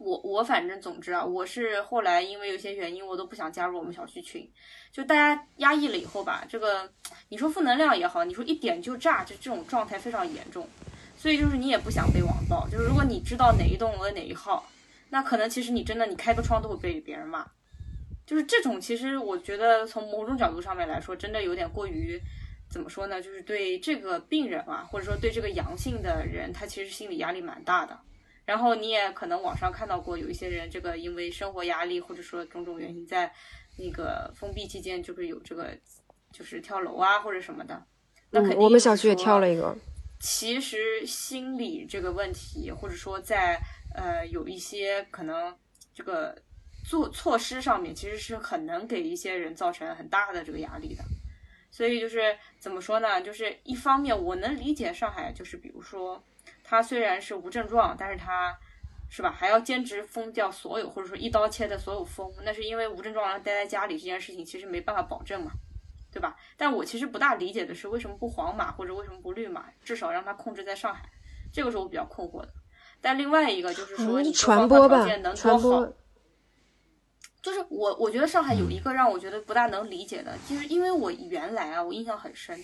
[0.03, 4.49] 我我反正总之啊，我是后来因为有些原因，我都不想加入我们小区群。
[4.91, 6.91] 就大家压抑了以后吧，这个
[7.29, 10.69] 你说负能量也好，你说一点就炸，就这种状态非常严重。
[11.17, 14.69] 所以就是你也不想被网暴，就是如果你知道哪一栋楼哪一号，
[15.09, 17.47] 那可能其实你真的你开个窗都会被别人骂，
[18.27, 22.21] 就是这种其实我觉得从某种角度上面来说，真的有点过于
[22.69, 23.23] 怎么说呢？
[23.23, 27.99] 就是对这个病人啊，或者说对这个阳性的人，他其实心理压力蛮大的。
[28.53, 33.33] 然后你也可能网上看到过有一些人，这个因为生活压力或者说种种原因，在
[33.79, 35.75] 那个封闭期间就是有这个
[36.31, 37.83] 就是跳楼啊或者什么的。
[38.29, 39.75] 那肯定我们小区也跳了一个。
[40.21, 43.59] 其实心理这个问题，或者说在
[43.95, 45.57] 呃有一些可能
[45.95, 46.37] 这个
[46.85, 51.03] 做措施上面，其实是很能给一些人造成很大的这个压力的。
[51.71, 53.23] 所以就是怎么说呢？
[53.23, 56.23] 就是一方面我能理解上海，就是比如说
[56.73, 58.59] 他虽然是无症状，但是他
[59.11, 65.53] 是吧还要坚持封掉所有，或者说一刀切的所有封，那是因为无症状待在家里这件事情其实没办法保证嘛。
[66.11, 66.37] 对吧？
[66.59, 69.67] 但我其实不大理解的是，为什么不黄码或者为什么不绿码？
[69.83, 71.03] 至少让它控制在上海，
[71.53, 72.49] 这个是我比较困惑的。
[73.01, 75.95] 但另外一个就是说，你传播吧，传播。
[77.43, 82.59] 就是我，我觉得上海有一个让我觉得不大能理解的，就是因为我原来啊，我印象很深，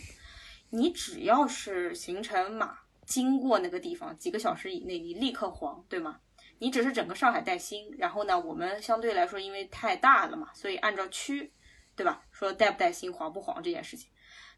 [0.71, 6.21] 你只要是行程码经过那个地方几个小时以内，你立刻黄，对吗？
[6.61, 11.53] 你只是整个上海带星，然后呢，我们相对来说因为太大了嘛，所以按照区。
[11.99, 12.23] 对吧？
[12.31, 14.09] 说带不带薪、黄不黄这件事情，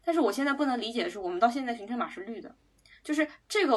[0.05, 2.55] 但是我现在不能理解的是，我们到现在行程码是绿的，
[3.03, 3.75] 就是这个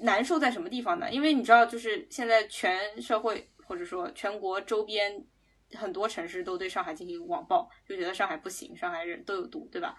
[0.00, 1.10] 难受在什么地方呢？
[1.10, 5.24] 因为你知道，就是现在全社会或者说全国周边
[5.72, 9.98] 很多城市都对上海进行网暴，就觉得上海不行，上海人都有毒，对吧？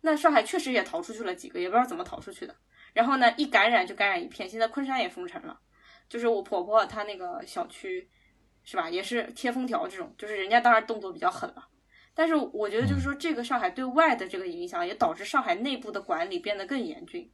[0.00, 2.56] 那上海确实也逃出去了几个，也不知道怎么逃出去的。
[2.96, 5.60] 然后呢，一感染就感染一片，现在昆山也封城了，
[6.08, 8.08] 就是我婆婆她那个小区，
[8.64, 8.88] 是吧？
[8.88, 11.68] 也是贴封条这种，就是人家当然动作比较狠了。
[12.14, 17.30] 但是我觉得，就是说，这个上海对外的这个影响，也导致上海内部的管理变得更严峻。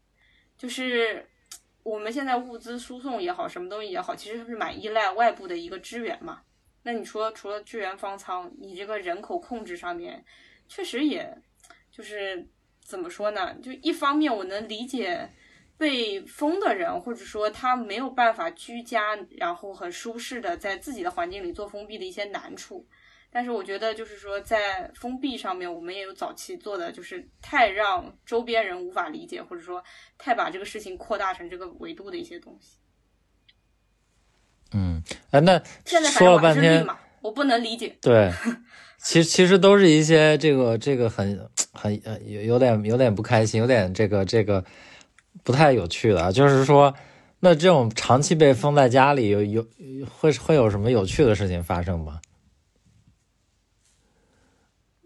[0.59, 1.25] 就是
[1.85, 6.43] 我们现在物资输送也好，什么东西也好，其实是蛮依赖外部的一个支援嘛。
[6.83, 10.25] 那你说，除了支援方舱，你这个人口控制上面，
[10.67, 11.33] 确实也
[11.93, 12.49] 就是
[12.81, 13.55] 怎么说呢？
[13.63, 15.31] 就一方面，我能理解
[15.83, 22.87] 被封的人，或者说他没有办法居家，然后很舒适的在自己的环境里做封闭的一些难处。
[23.33, 29.83] 但是我觉得，就是说，在封闭上面，我们也有早期做的，就是太让周边人无法理解，或者说
[30.17, 32.77] 太把这个事情扩大成这个维度的一些东西。
[34.73, 36.87] 嗯，哎，那现在说了半天，
[37.23, 37.97] 我不能理解。
[38.01, 38.31] 对，
[39.03, 44.65] 其实其实都是一些这个这个很很呃有有点有点不开心，有点这个这个
[45.43, 46.95] 不太有趣的，就是说，
[47.41, 49.67] 那这种长期被封在家里，有有
[50.07, 52.21] 会会有什么有趣的事情发生吗？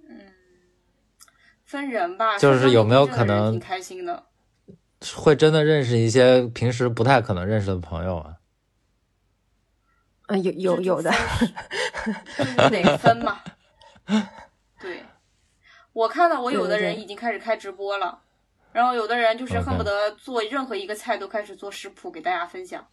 [0.09, 0.21] 嗯
[1.65, 4.25] 分人吧，就是有没有可能挺开心的，
[5.15, 8.37] 会真的认识一些平时不太可能认识的朋友啊？
[10.27, 11.11] 啊，有有有的，
[12.71, 13.41] 得分嘛。
[14.81, 15.03] 对，
[15.93, 18.21] 我看到我有的人已经开始开直播了，
[18.77, 22.87] 然后有的人就是恨不得做任何一个菜都开始做食谱给大家分享，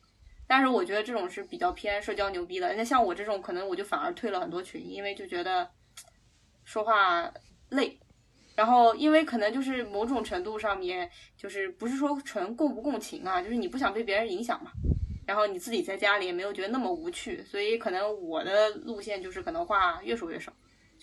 [0.47, 2.73] 但是我觉得这种是比较偏社交牛逼的。
[2.75, 5.69] 那像我这种，可能我就反而退了很多群，因为就觉得
[6.63, 7.29] 说话
[7.67, 7.99] 累。
[8.55, 14.71] 然后，因为可能就是某种程度上面，就是不是说纯共不共情啊，就是你不想被别人影响嘛。
[15.27, 20.53] 然后你自己在家里也没有觉得那么无趣，所以可能我的路线就是可能话越说越少，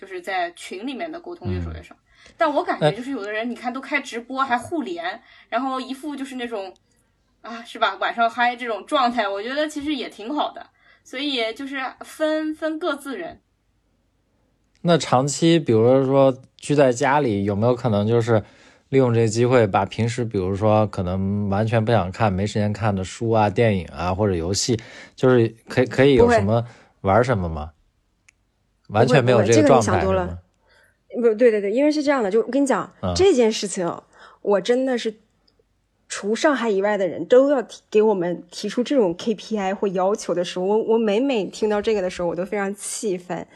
[0.01, 1.95] 就是在群里面的沟通越说越少。
[2.37, 6.73] 但我感觉就是有的人，你看都开直播还互联，然后一副就是那种
[7.43, 7.97] 啊，是吧？
[7.97, 10.67] 晚上嗨这种状态，我觉得其实也挺好的。
[11.03, 13.41] 所以就是分分各自人。
[14.83, 18.43] 那长期，比如说居在家里，有没有可能就是
[18.91, 24.79] 利用这个机会，把平时比如说可能完全不想看、没时间看的书啊、电影啊或者游戏，
[25.17, 26.65] 就是可以可以有什么
[27.01, 27.73] 玩什么吗？
[28.93, 30.39] 完全没有不会这个你想多了？
[31.21, 33.91] 不对对对，因为是这样的，就我跟你讲、嗯这件事情，
[34.43, 35.13] 我真的是
[36.09, 43.47] 除上海以外的人都要提给我们提出这种 KPI 或要求的时候，我我每每听到这个的时候，我都非常气愤，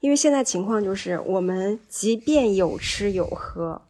[0.00, 3.82] 因为现在情况就是，我们即便有吃有喝。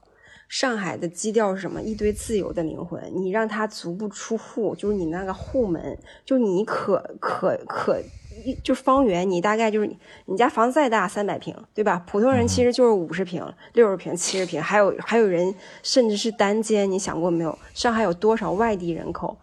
[0.46, 1.82] 上海的基调是什么？
[1.82, 8.00] 一堆自由的灵魂，你让他足不出户，就是你那个户门，就你可可可，
[8.44, 12.04] 一就方圆，你大概就是你你家房子再大三百平，对吧？
[12.06, 17.58] 普通人其实就是五十平、六十平、七十平，还有还有人甚至是单间，你想过没有？
[17.72, 19.36] 上海有多少外地人口？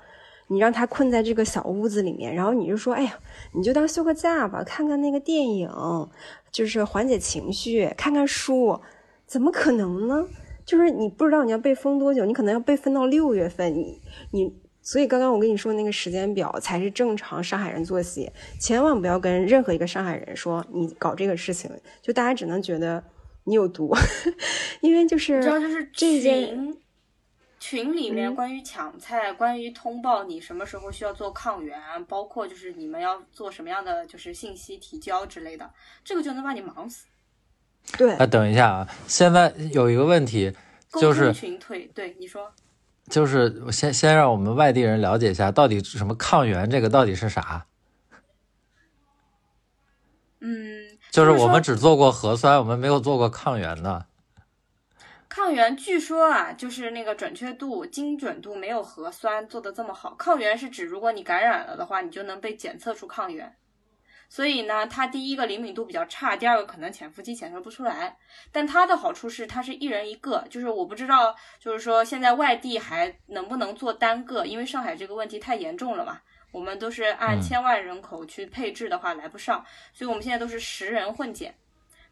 [0.47, 3.17] 你让他困在这个小屋子里面，然后你就说，哎呀，
[3.53, 5.69] 你就当休个假吧，看看那个电影，
[6.51, 8.79] 就是缓解情绪，看看书，
[9.25, 10.27] 怎么可能呢？
[10.65, 13.99] 就是你不知道你要被封多久，你可能要被封到六月份，你
[14.31, 21.69] 你，所以刚刚我跟你说那个时间表才是正常上海人作息，千万不要跟任何一个上海人说你搞这个事情，
[22.01, 23.03] 就大家只能觉得
[23.43, 23.95] 你有毒，
[24.81, 26.55] 因为就是你知道，就是这件
[27.59, 28.35] 群群里面嗯。
[28.35, 35.71] 关于抢菜、关于通报你什么时候需要做抗原，包括就是你们要做什么样的就是信息提交之类的，
[36.03, 37.05] 这个就能把你忙死。
[37.97, 38.13] 对。
[38.13, 40.51] 啊，等一下啊，现在有一个问题，
[40.99, 42.51] 就是群退，对你说，
[43.11, 47.67] 就是先先让我们外地人了解一下，到底什么抗原这个到底是啥？
[50.39, 54.07] 嗯，就是我们只做过核酸，我们没有做过抗原的。
[55.29, 60.15] 抗原据说啊，就是那个准确度、精准度没有核酸做的这么好。
[60.15, 63.55] 抗原是指如果你感染了的话，你就能被检测出抗原。
[64.31, 68.17] 所以呢，它第一个灵敏度比较差，第二个可能潜伏期检测不出来。
[68.49, 76.21] 但它的好处是，它是一人一个，就是我不知道，就是说现在外地还能不能做单个，因为上海这个问题太严重了嘛。
[76.53, 81.53] 我们都是按嗯千万人口去配置的话来不上，所以我们现在都是十人混检。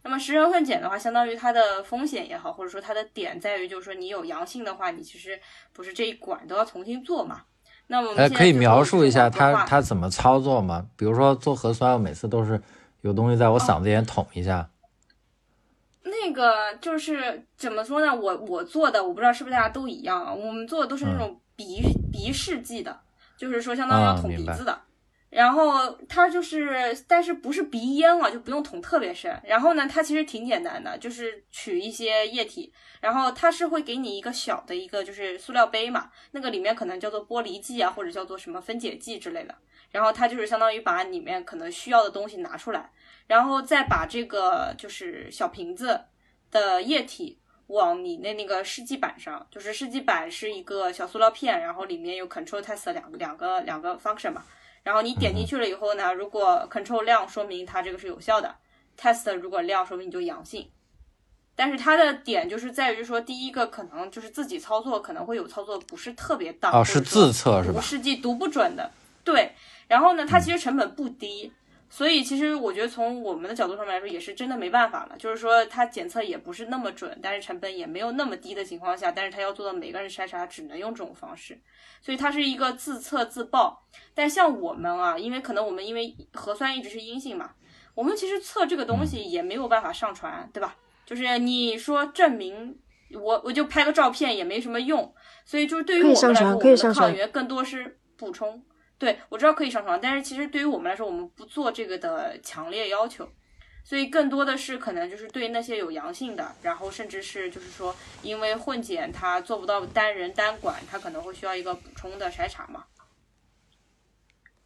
[0.03, 5.39] 那么十人混检的话，相当于它的风险也好，或者说它的点在于，就是说你有阳性的话，你其实
[5.71, 7.45] 不是这一管都要重新做嘛。
[7.91, 10.85] 那我们哎，可以描述一下往的话它它怎么操作吗？
[10.95, 12.61] 比如说做核酸，我每次都是
[13.01, 14.69] 有东西在我嗓子眼捅一下。
[16.03, 18.15] 那个就是怎么说呢？
[18.15, 20.31] 我我做的，我不知道是不是大家都一样啊。
[20.31, 22.99] 我们做的都是那种鼻、鼻试剂的，
[23.35, 24.77] 就是说相当于要捅鼻子的。
[25.29, 29.39] 然后它就是，但是不是鼻咽啊，就不用捅特别深。
[29.43, 39.55] 然后呢，它其实挺简单的，就是取一些液体，然后它是会给你一个小的一个就是塑料杯嘛，那个里面可能叫做剥离剂啊，或者叫做什么分解剂之类的。
[39.91, 42.91] 然后它就是相当于把里面可能需要的东西拿出来，
[43.27, 45.99] 然后再把这个就是小瓶子
[46.51, 54.43] 的液体往你的那个试剂板上，就是试剂板是一个小塑料片，然后里面有 control test 两个两个两个 function 嘛，
[54.83, 58.55] 然后你点进去了以后呢，如果 control 量说明它这个是有效的
[58.99, 60.69] ，test 如果量说明你就阳性。
[61.55, 67.75] 但是它的点就是在于说，第一个可能就是自己操作可能会有操作不是特别当，哦，是自测是吧？
[67.75, 68.89] 读试剂读不准的，
[69.25, 69.53] 对。
[69.89, 71.51] 然后呢，它其实成本不低，
[71.91, 75.15] 所以其实我觉得从我们的角度上面来说，也是真的没办法了。
[75.17, 81.59] 就是说，它检测也不是那么准，但是成本也没有那么低的情况下，但是它要做到每个人筛查，只能用这种方式。
[81.99, 83.83] 所以它是一个自测自报。
[84.13, 87.51] 但像我们啊，因为可能我们因为核酸一直是阴性嘛，
[87.95, 90.75] 我们其实测这个东西也没有办法上传，对吧？
[91.07, 92.77] 就是你说证明
[93.13, 95.11] 我我就拍个照片也没什么用，
[95.43, 98.63] 所以就是对于我们来说，我们的抗原更多是补充。
[98.99, 103.27] 对我知道可以上床，但是其实对于我们来说，我们不做这个的强烈要求，
[103.83, 112.85] 所以更多的是可能就是对那些有阳性的，然后甚至是就是说因为混检它做不到单人单管，它可能会需要一个补充的筛查嘛。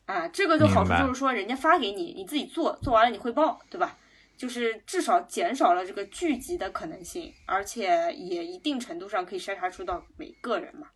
[0.06, 3.98] 啊，这个就好处就是说，人家发给你，你自己做，做完了你汇报，对吧？
[4.36, 10.88] 就是至少减少了这个聚集的可能性，而且也一定程度上可以筛查出到每个人嘛。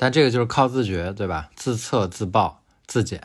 [0.00, 1.50] 嗯，但这个就是靠自觉，对吧？
[1.54, 3.22] 自测、自报、自检。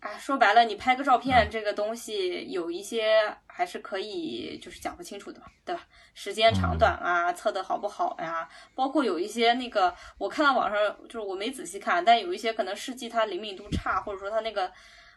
[0.00, 5.86] 哎，说白了，你拍个照片这个东西有一些还是可以，就是讲不清楚的嘛，对吧？
[6.14, 8.48] 时间长短啊，测的好不好呀？
[8.74, 14.70] 包括有一些那个，我看到网上就是我没仔细看，但有一些可能试剂它灵敏度差，或者说它那个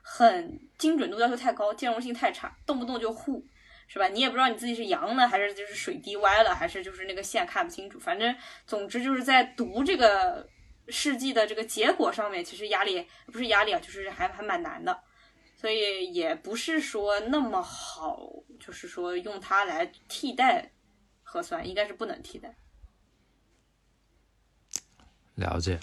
[0.04, 3.44] 很精准度要求太高，兼容性太差，动不动就糊。
[3.92, 4.08] 是吧？
[4.08, 8.00] 你也不知道你自己是阳了，还是就是水滴歪了，还是就是那个线看不清楚。
[8.00, 8.36] 反正
[8.68, 10.48] 总之就是在读这个
[10.90, 15.02] 试剂的这个结果上面，其实压力不是压力啊，就是还还蛮难的。
[15.58, 18.30] 所以也不是说那么好，
[18.60, 20.72] 就是说用它来替代
[21.24, 22.56] 核酸，应该是不能替代。
[25.34, 25.80] 了解。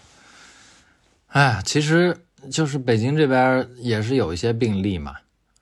[1.27, 2.17] 哎，其实
[2.53, 5.17] 就是北京这边也是有一些病例嘛。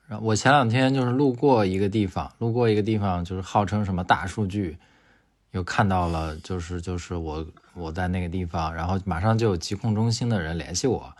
[0.07, 4.77] 然后我前两天就是路过一个地方，路过一个地方，就是号称什么大数据，
[5.51, 11.13] 又看到了，就是就是我我在那个地方，然后马上就有疾控中心的人联系我，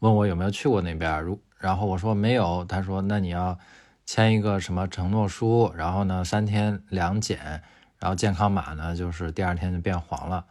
[0.00, 1.22] 问我有没有去过那边。
[1.22, 3.58] 如然后我说没有，他说那你要
[4.04, 7.62] 签一个什么承诺书，然后呢三天两检，
[7.98, 10.44] 然后健康码呢就是第二天就变黄了。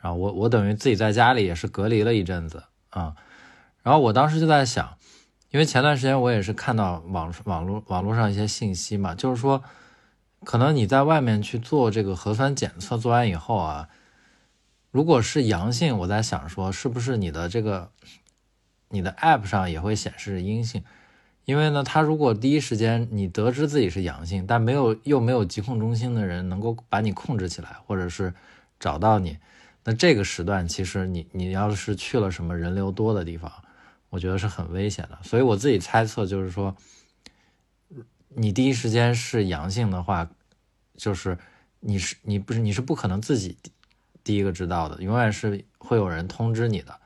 [0.00, 3.14] 然后我我等于自己在家里也是隔离了一阵子啊、
[3.82, 4.96] 然后我当时就在想，
[5.50, 9.62] 因为前段时间我也是看到网网络网络上一些信息嘛，就是说，
[10.44, 13.88] 可能你在外面去做这个核酸检测，做完以后啊，
[14.90, 17.90] 如果是阳性，我在想说，是不是你的这个
[18.90, 20.84] 你的 app 上也会显示阴性？
[21.46, 28.34] 因为呢，他如果第一时间你得知自己是阳性，但没有又没有疾控中心的人能够把你控制起来，或者是
[28.78, 29.38] 找到你，
[29.84, 33.50] 那这个时段其实你你要是去了什么人流多的地方，
[34.10, 35.18] 我觉得是很危险的。
[35.22, 36.74] 所以我自己猜测就是说，
[38.28, 40.28] 你第一时间是阳性的话，
[40.96, 41.36] 就是
[41.80, 43.72] 你是你不是你是不可能自己第
[44.24, 47.00] 第一个知道的，永远是会有人通知你的。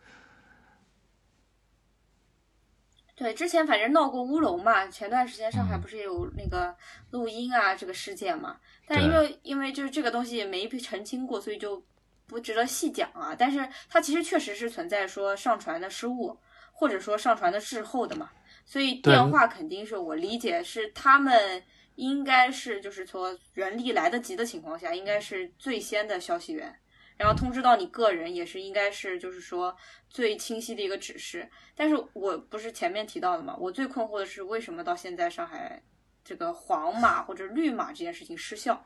[3.14, 6.74] 对，之前反正闹过乌龙嘛，前段时间上海嗯不是也有那个
[7.10, 11.84] 录音啊这个事件嘛，但是因为因为就是这个东西也没被澄清过，所以就
[12.26, 13.36] 不值得细讲啊。
[13.38, 16.36] 但是它其实确实是存在说上传的失误，
[16.82, 18.28] 或者说上传的滞后的嘛，
[18.64, 21.62] 所以电话肯定是我理解是他们
[21.94, 26.74] 应该是就是说人力来得及的情况下，应该是最先的消息源。
[27.16, 29.76] 然后通知到你个人也是应该是就是说
[30.08, 35.80] 最清晰的一个指示，但是我不是前面提到的嘛，我最困惑的是为什么到现在上海
[36.24, 38.84] 这个黄码或者绿码这件事情失效，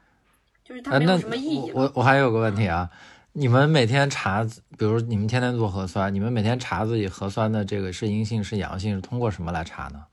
[0.63, 1.77] 就是它没有什么意义了。
[1.77, 2.91] 我我我还有个问题啊，
[3.39, 4.43] 你们每天查，
[4.79, 10.07] 比如你们天天做核酸，你们每天查自己核酸的这个是阴性是阳性，是通过什么来查呢？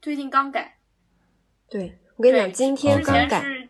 [0.00, 0.78] 最近刚改，
[1.68, 3.68] 对我跟你讲，今天之刚改，前是，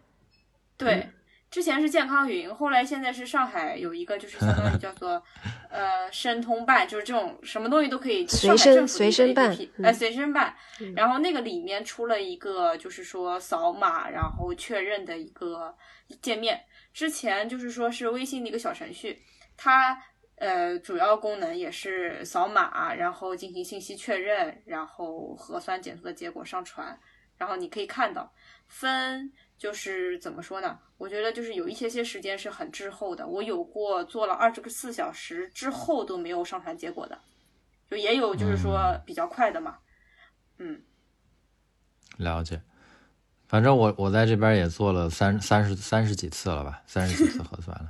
[0.77, 1.09] 对，
[1.51, 5.22] 之前是健康云，后来现在是上海有一个就是相当于叫做
[5.72, 10.55] 呃申通办，就是这种什么东西都可以就上海随身政府随身办呃随身办。
[10.79, 15.75] 嗯，然后那个里面出了一个就是说扫码然后确认的一个
[16.20, 16.61] 界面，
[16.95, 19.21] 之前就是说是微信的一个小程序，
[19.59, 20.03] 它。
[20.37, 26.99] 呃，主要功能也是扫码，然后进行信息确认，然后核酸检测的结果上传，
[27.39, 28.31] 然后你可以看到
[28.67, 30.77] 分就是怎么说呢？
[30.99, 33.29] 我觉得就是有一些些时间是很滞后的。
[33.29, 37.17] 我有过做了二十四小时之后都没有上传结果的，
[37.89, 39.79] 就也有就是说比较快的嘛。
[40.59, 40.83] 嗯，
[42.19, 42.61] 了解。
[43.55, 47.87] 反正我我在这边也做了三三十三十几次了吧，三十几次核酸了，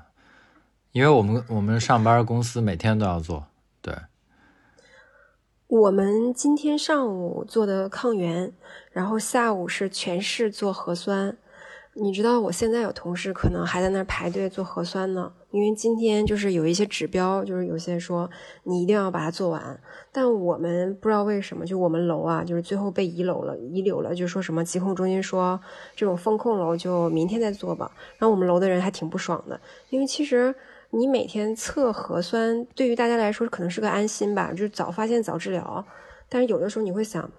[0.93, 3.47] 因为我们我们上班公司每天都要做，
[3.81, 3.97] 对，
[5.67, 8.53] 我们今天上午做的抗原，
[8.93, 11.35] 然后下午是全市做核酸。
[11.97, 18.28] 你知道我现在有同事可能还在那儿排队做核酸呢，因为今天就是有一些指标，就是有些说
[18.64, 19.80] 你一定要把它做完。
[20.11, 25.59] 但我们不知道为什么，就我们楼啊，就是最后被遗留了，遗留了，就说什么疾控中心说
[25.95, 27.88] 这种风控楼就明天再做吧。
[28.18, 30.53] 然后我们楼的人还挺不爽的，因为其实
[30.90, 35.84] 你每天测核酸对于大家来说可能是个安心吧，就是早发现早治疗。
[36.28, 37.30] 但是有的时候你会想，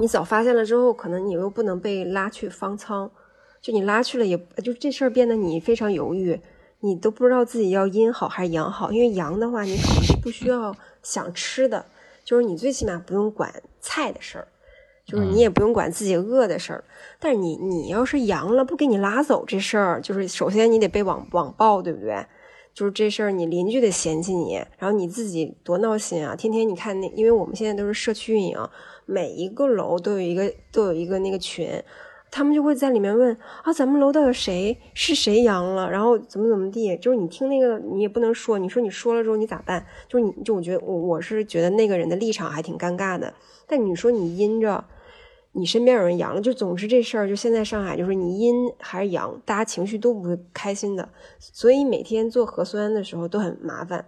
[0.00, 3.08] 你早发现了之后，可能你又不能被拉去方舱，
[3.62, 6.38] 就你拉去了也就这事儿变得你非常犹豫，
[6.80, 11.86] 你都不知道自己要阴好还是阳好，因为阳的话你可能是不需要想吃的，
[12.24, 14.48] 就是你最起码不用管菜的事儿。
[15.04, 16.84] 就是你也不用管自己饿的事儿，
[17.18, 22.24] 但是你你要是阳了不给你拉走这事儿，就是首先你得被网网暴，对不对？
[22.72, 26.36] 就是这事儿，你邻居得嫌弃你，然后你自己多闹心啊！
[26.36, 28.56] 天天你看那，因为我们现在都是社区运营，
[29.04, 31.82] 每一个楼都有一个都有一个那个群，
[32.32, 39.86] 他们就会在里面问啊，咱们楼道有谁是谁阳了，然后怎么怎么地，就是你听那个你也不能说，你说你说了之后你咋办？
[40.08, 43.32] 就是你就我觉得我我是觉得那个人的立场还挺尴尬的，
[43.68, 44.84] 但你说你阴着。
[45.54, 51.06] 你身边有人阳了，就总之这事儿，就现在上海就是你阴还是阳，大家情绪都不会开心的，
[51.38, 54.06] 所以每天做核酸的时候都很麻烦。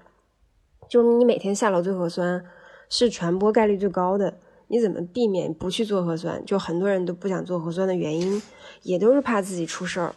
[0.89, 2.43] 就是你每天下楼做核酸
[2.89, 4.39] 是传播概率最高的，
[4.69, 6.45] 你怎么避免不去做核酸？
[6.45, 8.43] 就很多人都不想做核酸的原因，
[8.83, 10.15] 也都是怕自己出事儿。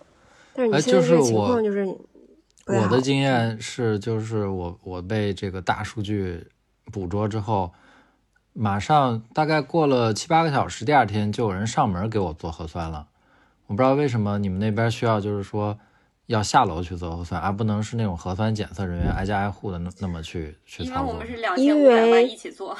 [0.53, 1.85] 但是哎你现在这个情就是我况就是
[2.65, 6.47] 我的经验是，就是我我被这个大数据
[6.91, 7.71] 捕捉之后，
[8.53, 13.07] 马上大概过了七八个小时，第二天就有人上门给我做核酸了。
[13.67, 15.77] 我不知道为什么你们那边需要，就是说
[16.25, 21.27] 要下楼去做核酸，而不能是那种核酸检测人员挨家挨户的那那么去去操作因为我们。
[21.27, 22.75] 是两千五百万一起做，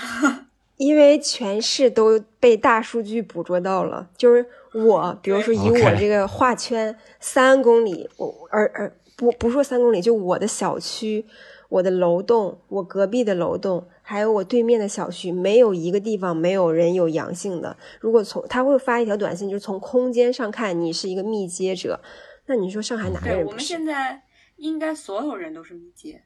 [0.78, 11.25] 因为全市都被大数据捕捉到了，就是我，比如说以我这个画圈三公里，我而而不不说三公里，就我的小区、
[11.69, 17.75] 我的楼栋、我隔壁的楼栋，还有我对面的小区，没有一个地方没有人有阳性的。
[17.99, 21.99] 如果从他会发一条短信，就是从空间上看你是一个密接者，
[22.45, 23.59] 那你说上海哪个对我们？
[23.59, 24.21] 现在
[24.57, 26.21] 应该所有人都是密接，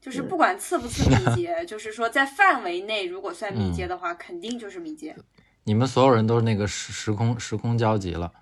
[0.00, 5.14] 就是嗯不管次不次密接，就是说在范围内如果算嗯密接的话，肯定就是密接。
[5.64, 8.32] 你们所有人都是那个时时空时空交集了。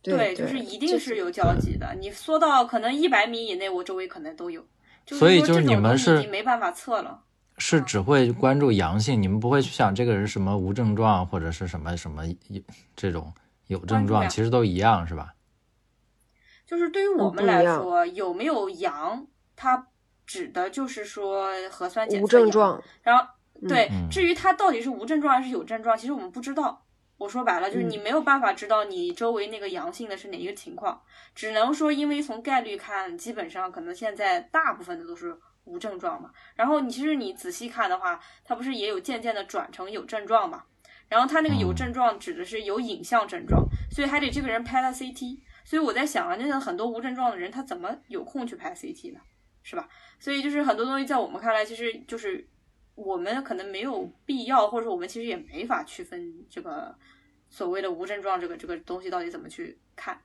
[0.00, 1.94] 对，就是一定是有交集的。
[1.98, 4.64] 你缩到可能一百米以内，我周围可能都有。
[5.04, 7.22] 就是所以就是你们是没办法测了。
[7.56, 12.60] 是只会关注阳性，你们不会去想这个人什么无症状或者是什么什么有
[12.94, 13.32] 这种
[13.68, 15.34] 有症状，其实都一样是吧？
[16.66, 19.26] 就是对于我们来说，有没有阳，
[19.56, 19.86] 它
[20.26, 22.82] 指的就是说核酸检测无症状。
[23.02, 23.26] 然后
[23.68, 26.80] 对，嗯至于它到底是无症状还是有症状，其实我们不知道。
[27.16, 31.00] 我说白了，就是嗯你没有办法知道你周围那个阳性的是哪一个情况，
[31.32, 36.30] 只能说因为从概率看，基本上可能现在大部分的都是无症状嘛。
[36.56, 40.64] 然后你其实你仔细看的话，它不是也有渐渐的转成有症状嘛？
[41.08, 45.38] 然后他那个有嗯症状指的是有影像症状，所以还得这个人拍了 CT。
[45.64, 49.20] 所以我在想啊，那个很多无症状的人，他怎么有空去拍 CT 呢？
[49.62, 49.88] 是吧？
[50.24, 52.48] 所以就是很多东西在我们看来，其实就是
[52.94, 56.96] 我们可能没有必要，或者说我们其实也没法区分这个
[57.50, 60.18] 所谓的无症状这个这个东西到底怎么去看。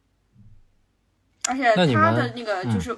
[1.50, 2.98] 而且它的那个嗯就是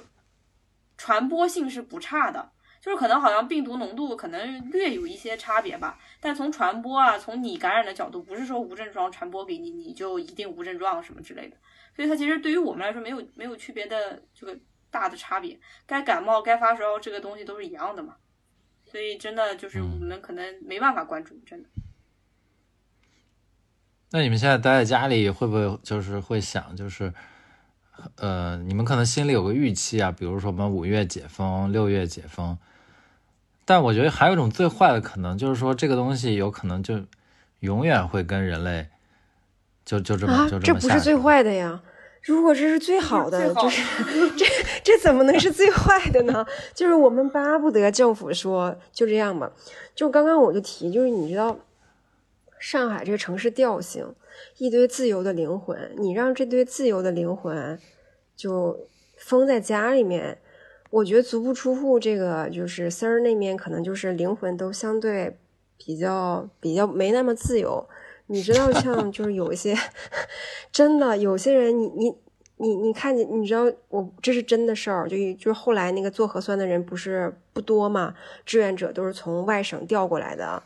[0.96, 11.56] 传播性是不差的，就是可能好像病毒浓度可能略有一些差别吧，但从传播啊，从你感染的角度，不是说无症状传播给你，你就一定无症状什么之类的。
[11.96, 14.56] 所以它其实对于我们来说没有没有区别的这个
[14.92, 18.14] 大的差别，该感冒该发烧这个东西都是一样的嘛。
[18.84, 21.68] 所以真的就是我们可能没办法关注，真的。
[24.12, 27.14] 那你们现在待在家里，会不会就是会想，就是，
[28.16, 32.58] 呃，你们可能心里有个预期啊，比如说我们五月解封，六月解封，
[33.64, 37.02] 但我觉得还有一种最坏的可能，就是说这个东西有可能就
[37.60, 38.88] 永远会跟人类
[39.86, 41.16] 就就这么、啊就，这么，这不是最。
[41.16, 41.82] 坏的呀。
[42.24, 43.82] 如果这是最好的，好就是
[44.38, 44.46] 这
[44.84, 46.46] 这怎么能是最坏的呢？
[46.72, 49.52] 就是我们巴不得政府说就这样吧。
[49.94, 51.58] 就刚刚我就提，就是你知道
[52.60, 54.14] 上海这个城市调性，
[54.58, 57.78] 一堆自由的灵魂，你让这堆自由的灵魂
[58.36, 58.86] 就
[59.18, 60.38] 封在家里面，
[60.90, 65.36] 我觉得足不出户，这个就是丝儿那面可能就是灵魂都相对
[65.76, 67.88] 比较比较没那么自由。
[68.32, 69.76] 你知道， 像就是有一些
[70.72, 72.14] 真的有些人你，你
[72.56, 78.14] 你你看见，你知道我这是真的事儿，就就是后来那个做核酸的人不是不多嘛，
[78.46, 80.62] 志愿者都是从外省调过来的。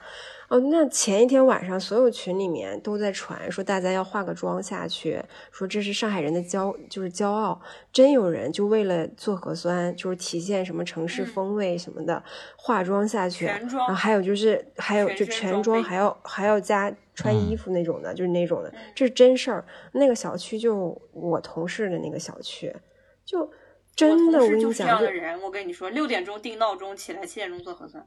[0.49, 5.21] 哦，那前一天晚上，所有群里面都在传说大家要化个妆下去，
[5.51, 7.61] 说这是上海人的骄，就是骄傲。
[7.93, 12.23] 真有人就为了做核酸，就是体现什么城市嗯风味什么的，
[12.57, 13.47] 化妆下去。
[13.47, 19.65] 全妆然后还有就是还有就全妆，还要还要加穿嗯衣服那种的，就是那种的，这是真事儿。
[19.93, 22.73] 那个小区就我同事的那个小区，
[23.25, 23.51] 就
[23.97, 25.43] 真的，我跟你我同事就是这讲，就样的人。
[25.43, 28.07] 我跟你说，六点钟定闹钟起来，七点钟做核酸。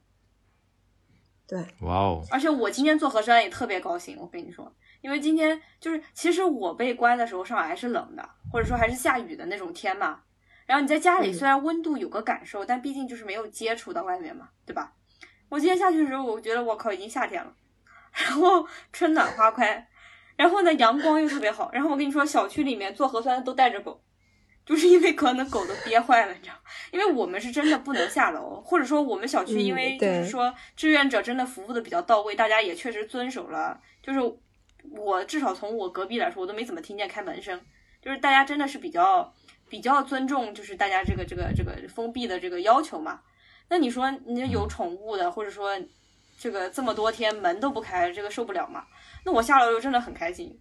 [1.50, 4.72] 对，哇哦，而且我今天做核酸也特别高兴，我跟你说，
[5.02, 10.22] 因为今天就是其实我被关的时候，上海还是冷的，或者说还是下雨的那种天嘛。
[10.68, 11.34] 然后你在家里嗯。
[11.34, 14.93] 虽然温度有个感受，但毕竟就是没有接触到外面嘛，对吧？
[15.50, 17.52] 我今天下去的时候，我觉得我靠，已经夏天了，
[18.14, 19.88] 然后春暖花开，
[20.36, 24.00] 然后呢阳光又特别好，然后我跟你说，小区里面做核酸的都带着狗，
[24.70, 26.54] 就是因为可能狗都憋坏了，你知道，
[26.92, 34.20] 因为我们是真的不能下楼，或者说我们小区嗯因为就是说志愿者真的服务的比较到位，大家也确实遵守了，就是
[34.92, 37.60] 我至少从我隔壁来说，我都没怎么听见开门声，
[38.00, 39.34] 就是大家真的是比较
[39.68, 43.22] 比较尊重，就是大家这个这个这个封闭的这个要求嘛。
[43.70, 45.76] 那你说你有宠物的，或者说
[46.38, 48.86] 这个这么多天门都不开，这个受不了嘛？
[49.26, 50.60] 那我下楼又真的很开心。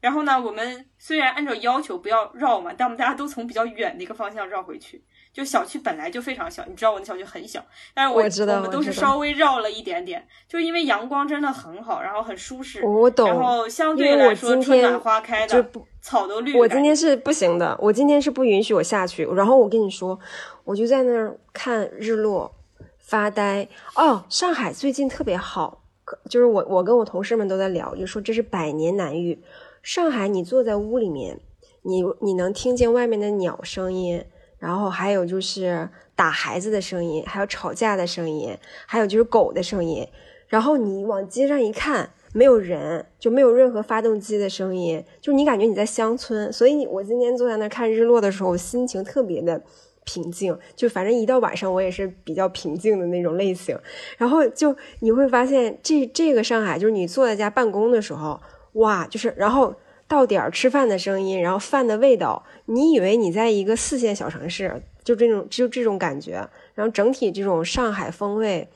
[0.00, 5.04] 然后呢，我们虽然按照要求不要绕嘛，但我们大家都从比较远的一个方向绕回去。
[5.32, 13.28] 就小区本来就非常小，你知道我的小区很小，但是我我知道我们都是稍微绕了一点点，就因为阳光真的很好，然后很舒适，我懂。
[13.28, 15.70] 然后相对来说天春暖花开的，
[16.02, 16.66] 草都绿的我。
[16.66, 19.24] 今天是不行的，我今天是不允许我下去。
[19.26, 20.18] 然后我跟你说，
[20.64, 22.52] 我就在那儿看日落，
[22.98, 23.68] 发呆。
[23.94, 25.84] 哦，上海最近特别好，
[26.28, 29.40] 就是我我跟我同事们都在聊，就说这是百年难遇。
[29.82, 31.40] 上海，你坐在屋里面，
[31.82, 34.22] 你你能听见外面的鸟声音，
[34.58, 38.56] 然后还有就是打孩子的声音，还有吵架的声音，
[38.86, 40.06] 还有就是狗的声音。
[40.48, 46.52] 然后你往街上一看，没有人，就没有任何发动机的声音，就你感觉你在乡村。
[46.52, 49.62] 所以，我今天坐在那看日落的时候，心情特别的
[50.04, 50.58] 平静。
[50.76, 53.78] 就反正一到晚上，我也是比较平静的那种类型。
[54.18, 58.38] 然后就你会发现，这这个上海，就是你坐在家办公的时候。
[58.74, 59.74] 哇，就是然后
[60.06, 68.68] 到点儿吃饭的声音，然后饭的味道，你以为你在一个四线小城市，就这种就这种感觉，然后整体这种上海风味，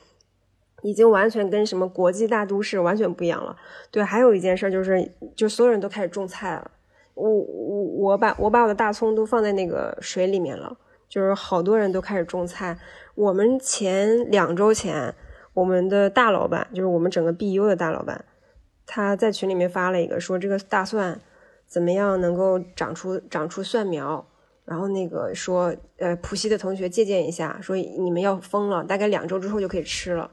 [0.81, 3.55] 已经完全跟什么国际大都市完全不一样了。
[3.91, 6.71] 对，还有一件事就是，就所有人都开始种菜了。
[7.13, 10.77] 我我我把我把我的大葱都放在那个水里面了，
[11.07, 12.77] 就是好多人都开始种菜。
[13.15, 15.15] 我们前两周前，
[15.53, 18.25] 我们的大老板，就是我们整个 BU 的大老板。
[18.85, 21.19] 他在群里面发了一个，说这个大蒜
[21.67, 24.27] 怎么样能够长出长出蒜苗，
[24.63, 30.31] 然后那个说，呃，浦西的同学借鉴一下，说你们要疯了，大概两周之后就可以吃了。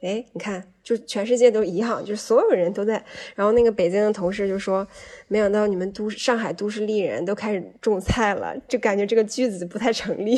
[0.00, 3.04] 哎，你看，就全世界都一样，就是所有人都在。
[3.36, 4.86] 然后那个北京的同事就说，
[5.28, 10.36] 没想到你们都上海都市丽人都开始种菜了，就感觉这个句子不太成立，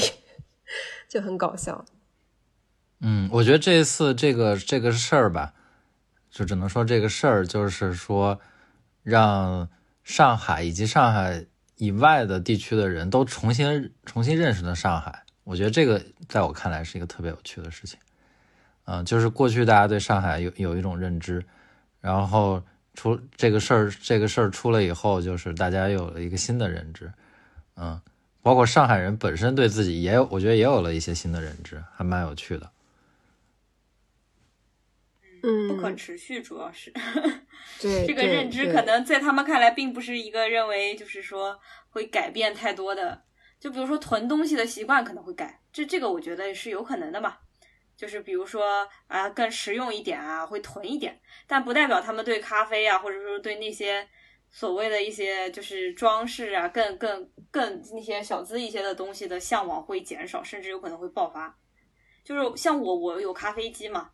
[1.08, 1.84] 就很搞笑。
[3.00, 5.54] 嗯，我觉得这一次这个这个事儿吧。
[6.34, 8.40] 就只能说这个事儿，就是说，
[9.04, 9.68] 让
[10.02, 15.22] 上海以及上海以外的地区的人都重新重新认识了上海。
[15.44, 17.96] 我觉得这个在我看来是一个特别有趣的事情。
[18.86, 21.40] 嗯，就是过去大家对上海有有一种认知，
[22.00, 22.60] 然后
[22.94, 27.12] 出这个事儿，这个事儿出了以后，就是大家有了一个新的认知。
[27.76, 28.00] 嗯，
[28.42, 32.68] 包括上海人本身对自己也有，我觉得也有了一些新的认知，还蛮有趣的。
[35.46, 36.90] 嗯，不可持续主要是，
[37.78, 43.22] 对 这个认知可能在他们看来并不是一个认为就是说会改变太多的，
[43.60, 47.36] 就比如说囤东西的习惯可能会改，这这个我觉得是有可能的嘛，
[47.94, 54.08] 就是比如说啊更实用一点啊会囤一点，但不代表他们对咖啡啊或者说对那些
[54.50, 61.54] 所谓的一些就是装饰啊更更更那些小资一些的东西的向往会减少，甚至有可能会爆发，
[62.24, 64.10] 就是像我我有咖啡机嘛。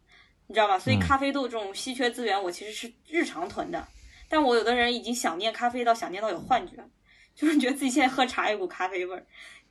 [0.50, 0.76] 你知道吧？
[0.76, 3.86] 所以咖啡豆这种稀缺资源，我其实是日常囤的。
[4.28, 6.74] 但我有的人已经想念咖啡到想念到有幻觉，
[7.36, 9.24] 就是觉得自己现在喝茶有股咖啡味儿，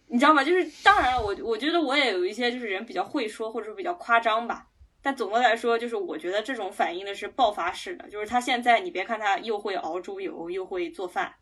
[0.08, 0.42] 你知道吗？
[0.42, 4.68] 就是当然了，我我觉得我也有一些就是人比较会说，或者比较夸张吧。
[5.02, 11.34] 但总的来说，就是我觉得这种反应的是爆发式的，就是他现在你别看他又会熬猪油，又会做饭。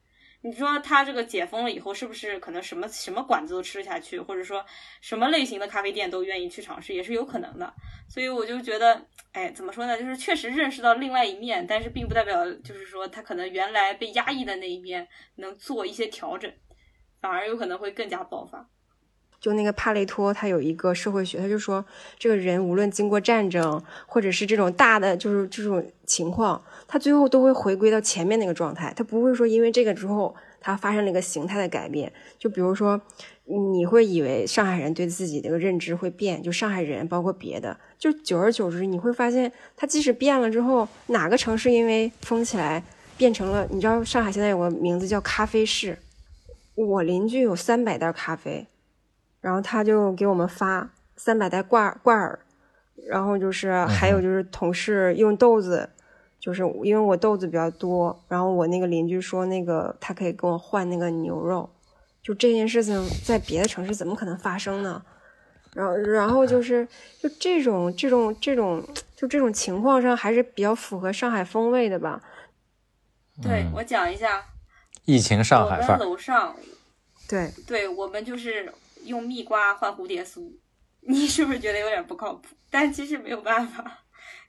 [0.42, 4.64] 你说他这个解封了以后，是不是可能什么什么馆子都吃下去，或者说
[5.02, 7.74] 什么类型的咖啡店都愿意去尝试，也是有可能的。
[8.08, 9.98] 所以我就觉得，哎，怎么说呢？
[9.98, 16.54] 就是确实认识到另外一面，但是并不代表就是说他可能原来被压抑的那一面能做一些调整，
[17.20, 18.70] 反而有可能会更加爆发。
[19.40, 21.84] 就那个帕累托，他有一个社会学，他就说，
[22.18, 32.12] 这个人无论经过战争，或者是这种大的就是这种情况，他最后都会回归到前面那个状态，他不会说因为这个之后他发生了一个形态的改变。
[32.40, 33.00] 就比如说，
[33.46, 42.84] 你会以为上海人对自己这个认知会变，就上海人包括别的，就久而久之，你会发现，他即使变了之后，哪个城市因为封起来
[43.16, 46.00] 变成了，你知道上海现在有个名字叫咖啡市，
[46.76, 48.66] 我邻居有三百袋咖啡。
[49.48, 52.38] 然后他就给我们发三百袋挂挂耳，
[53.08, 55.90] 然后就是还有就是同事用豆子，
[56.38, 61.70] 就是因为我豆子比较多，然后我那个邻居说那个他可以跟我换那个牛肉，
[62.22, 65.02] 就这件事情在别的城市怎么可能发生呢？
[65.74, 66.86] 然后然后就是
[67.22, 68.84] 就这种这种这种
[69.16, 72.22] 就这种情况上还是比较符合上海风味的吧？
[73.42, 74.44] 对我讲一下，
[75.06, 76.04] 疫情上海范儿。
[76.04, 76.54] 楼上，
[77.30, 78.70] 对对，我们就是。
[79.08, 80.52] 用蜜瓜换蝴蝶酥，
[81.02, 82.56] 你是不是觉得有点不靠谱？
[82.70, 84.00] 但其实没有办法，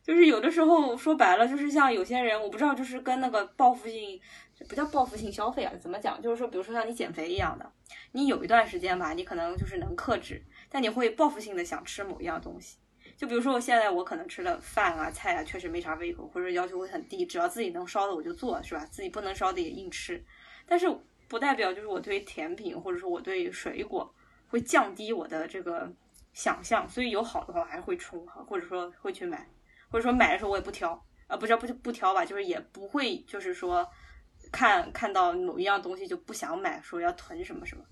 [0.03, 4.21] 就是有的时候说白了，就是像有些人，我不知道，就是跟那个报复性，
[4.69, 6.21] 不叫报复性消费啊，怎么讲？
[6.21, 7.73] 就是说，比如说像你减肥一样的，
[8.13, 12.79] 你有一段时间吧，你可能就是能克制，但你会报复性的想吃某一样东西。
[13.17, 18.85] 就比如说我现在我可能吃的饭啊菜啊，确实没啥胃口，或者要求会很低，只要自己能烧的我就做，是吧？
[18.87, 20.25] 自己不能烧的也硬吃。
[20.67, 20.87] 但是
[21.29, 24.15] 不代表就是我对甜品或者说我对水果。
[24.49, 25.91] 会降低我的这个
[26.33, 29.47] 想象，所以有好的话我还会冲哈，或者说会去买，
[29.91, 33.89] 或者说买的时候我也不挑，啊，不是不不挑吧，就是也不会就是说
[34.51, 37.85] 看看到某一样东西就不想买，说要囤什么什么。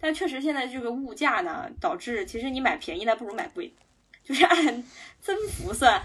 [0.00, 3.72] 但确实现在这个物价呢，导致其实你买便宜的不如买贵，
[4.24, 4.84] 就是按
[5.20, 6.02] 增幅算，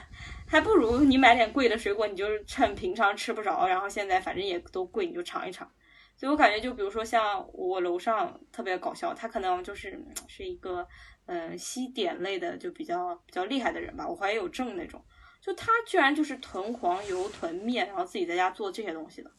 [0.47, 5.69] 还不如你买点贵的水果，你就是趁平常吃不着，然后现在反正也都贵，你就尝一尝。
[6.17, 10.87] 所以我感觉，就比如说像我楼上特别搞笑，他可能就是是一个
[11.25, 15.03] 嗯西点类的，就比较比较厉害的人吧，我怀疑有证那种。
[15.41, 19.31] 就他居然就是囤黄油、囤面，然后自己在家做这些东西的，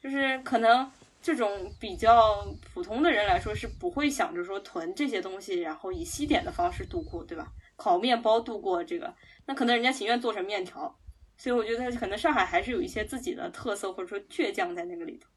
[0.00, 0.90] 就是可能
[1.22, 7.50] 这种比较普通的人来说是不会想着说囤这些东西，然后以西点的方式度过，对吧？
[7.76, 9.14] 烤面包度过这个，
[9.46, 10.98] 那可能人家情愿做成面条。
[11.38, 15.28] 所以我觉得可能上海还是有一些自己的特色或者说倔强在那个里头。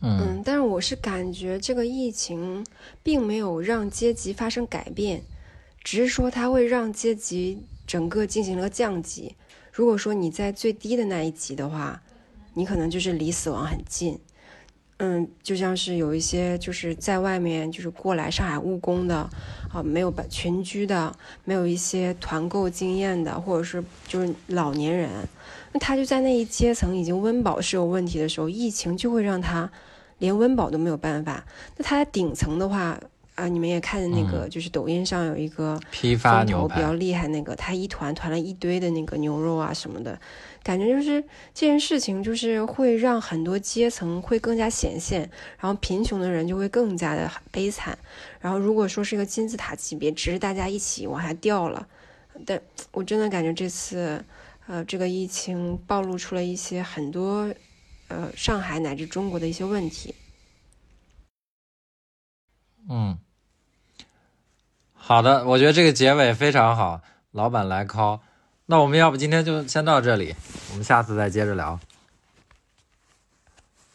[0.00, 2.64] 嗯，但是我是感觉这个疫情
[3.02, 5.22] 并没有让阶级发生改变，
[5.82, 7.58] 只是说它会让阶级。
[7.86, 9.36] 整个进行了降级。
[9.70, 12.02] 如果说你在最低的那一级的话，
[12.54, 14.18] 你可能就是离死亡很近。
[14.98, 19.28] 嗯，就像是有一些就是在外面就是过来上海务工的，
[19.72, 25.10] 啊，没有把群居的，没有一些团购经验的，或者是就是老年人，
[25.72, 29.70] 那他就在那一阶层已经温饱是有问题的时候，疫情就会让他
[30.18, 31.44] 连温饱都没有办法。
[31.76, 32.98] 那他在顶层的话。
[33.36, 40.18] 啊，你们也看见那个，就是抖音上有一个批发牛比较厉害那个，他一团团了一堆的那个牛肉啊什么的，
[40.62, 41.22] 感觉就是
[41.52, 47.96] 这件事情就是会让很多阶层会更加显现，然后贫穷的人就会更加的悲惨。
[48.40, 51.86] 然后如果说是一个金字塔级别，只是大家一起往下掉了，
[52.46, 52.58] 但
[52.90, 54.24] 我真的感觉这次，
[54.66, 57.52] 呃，这个疫情暴露出了一些很多，
[58.08, 60.14] 呃，上海乃至中国的一些问题。
[62.88, 63.18] 嗯。
[65.08, 67.00] 好的，我觉得这个结尾非常好，
[67.30, 68.18] 老板来 call。
[68.64, 70.34] 那我们要不今天就先到这里，
[70.72, 71.78] 我们下次再接着聊。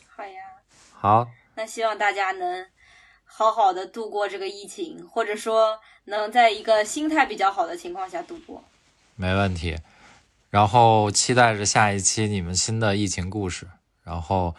[0.08, 0.32] 好呀。
[0.94, 1.28] 好。
[1.56, 2.66] 那希望大家能
[3.26, 8.64] 好好的度过这个疫情，或者说能在一个心态比较好的情况下度过。
[9.18, 9.78] 没问题。
[10.50, 13.68] 然后期待着下一期你们新的疫情故事，
[14.06, 14.56] 然后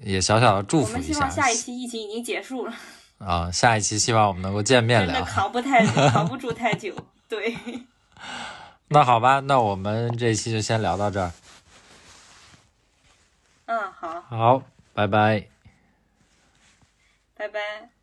[0.00, 0.96] 也小小的祝福一下。
[0.96, 2.74] 我们希望下一期疫情已经结束了。
[3.26, 5.24] 啊，下一期希望我们能够见面聊。
[5.24, 6.94] 扛不太， 扛不住太久。
[7.28, 7.56] 对。
[8.88, 11.32] 那好吧，那我们这一期就先聊到这儿。
[13.66, 14.20] 嗯，好。
[14.28, 14.62] 好，
[14.92, 15.48] 拜拜。
[17.36, 17.93] 拜拜。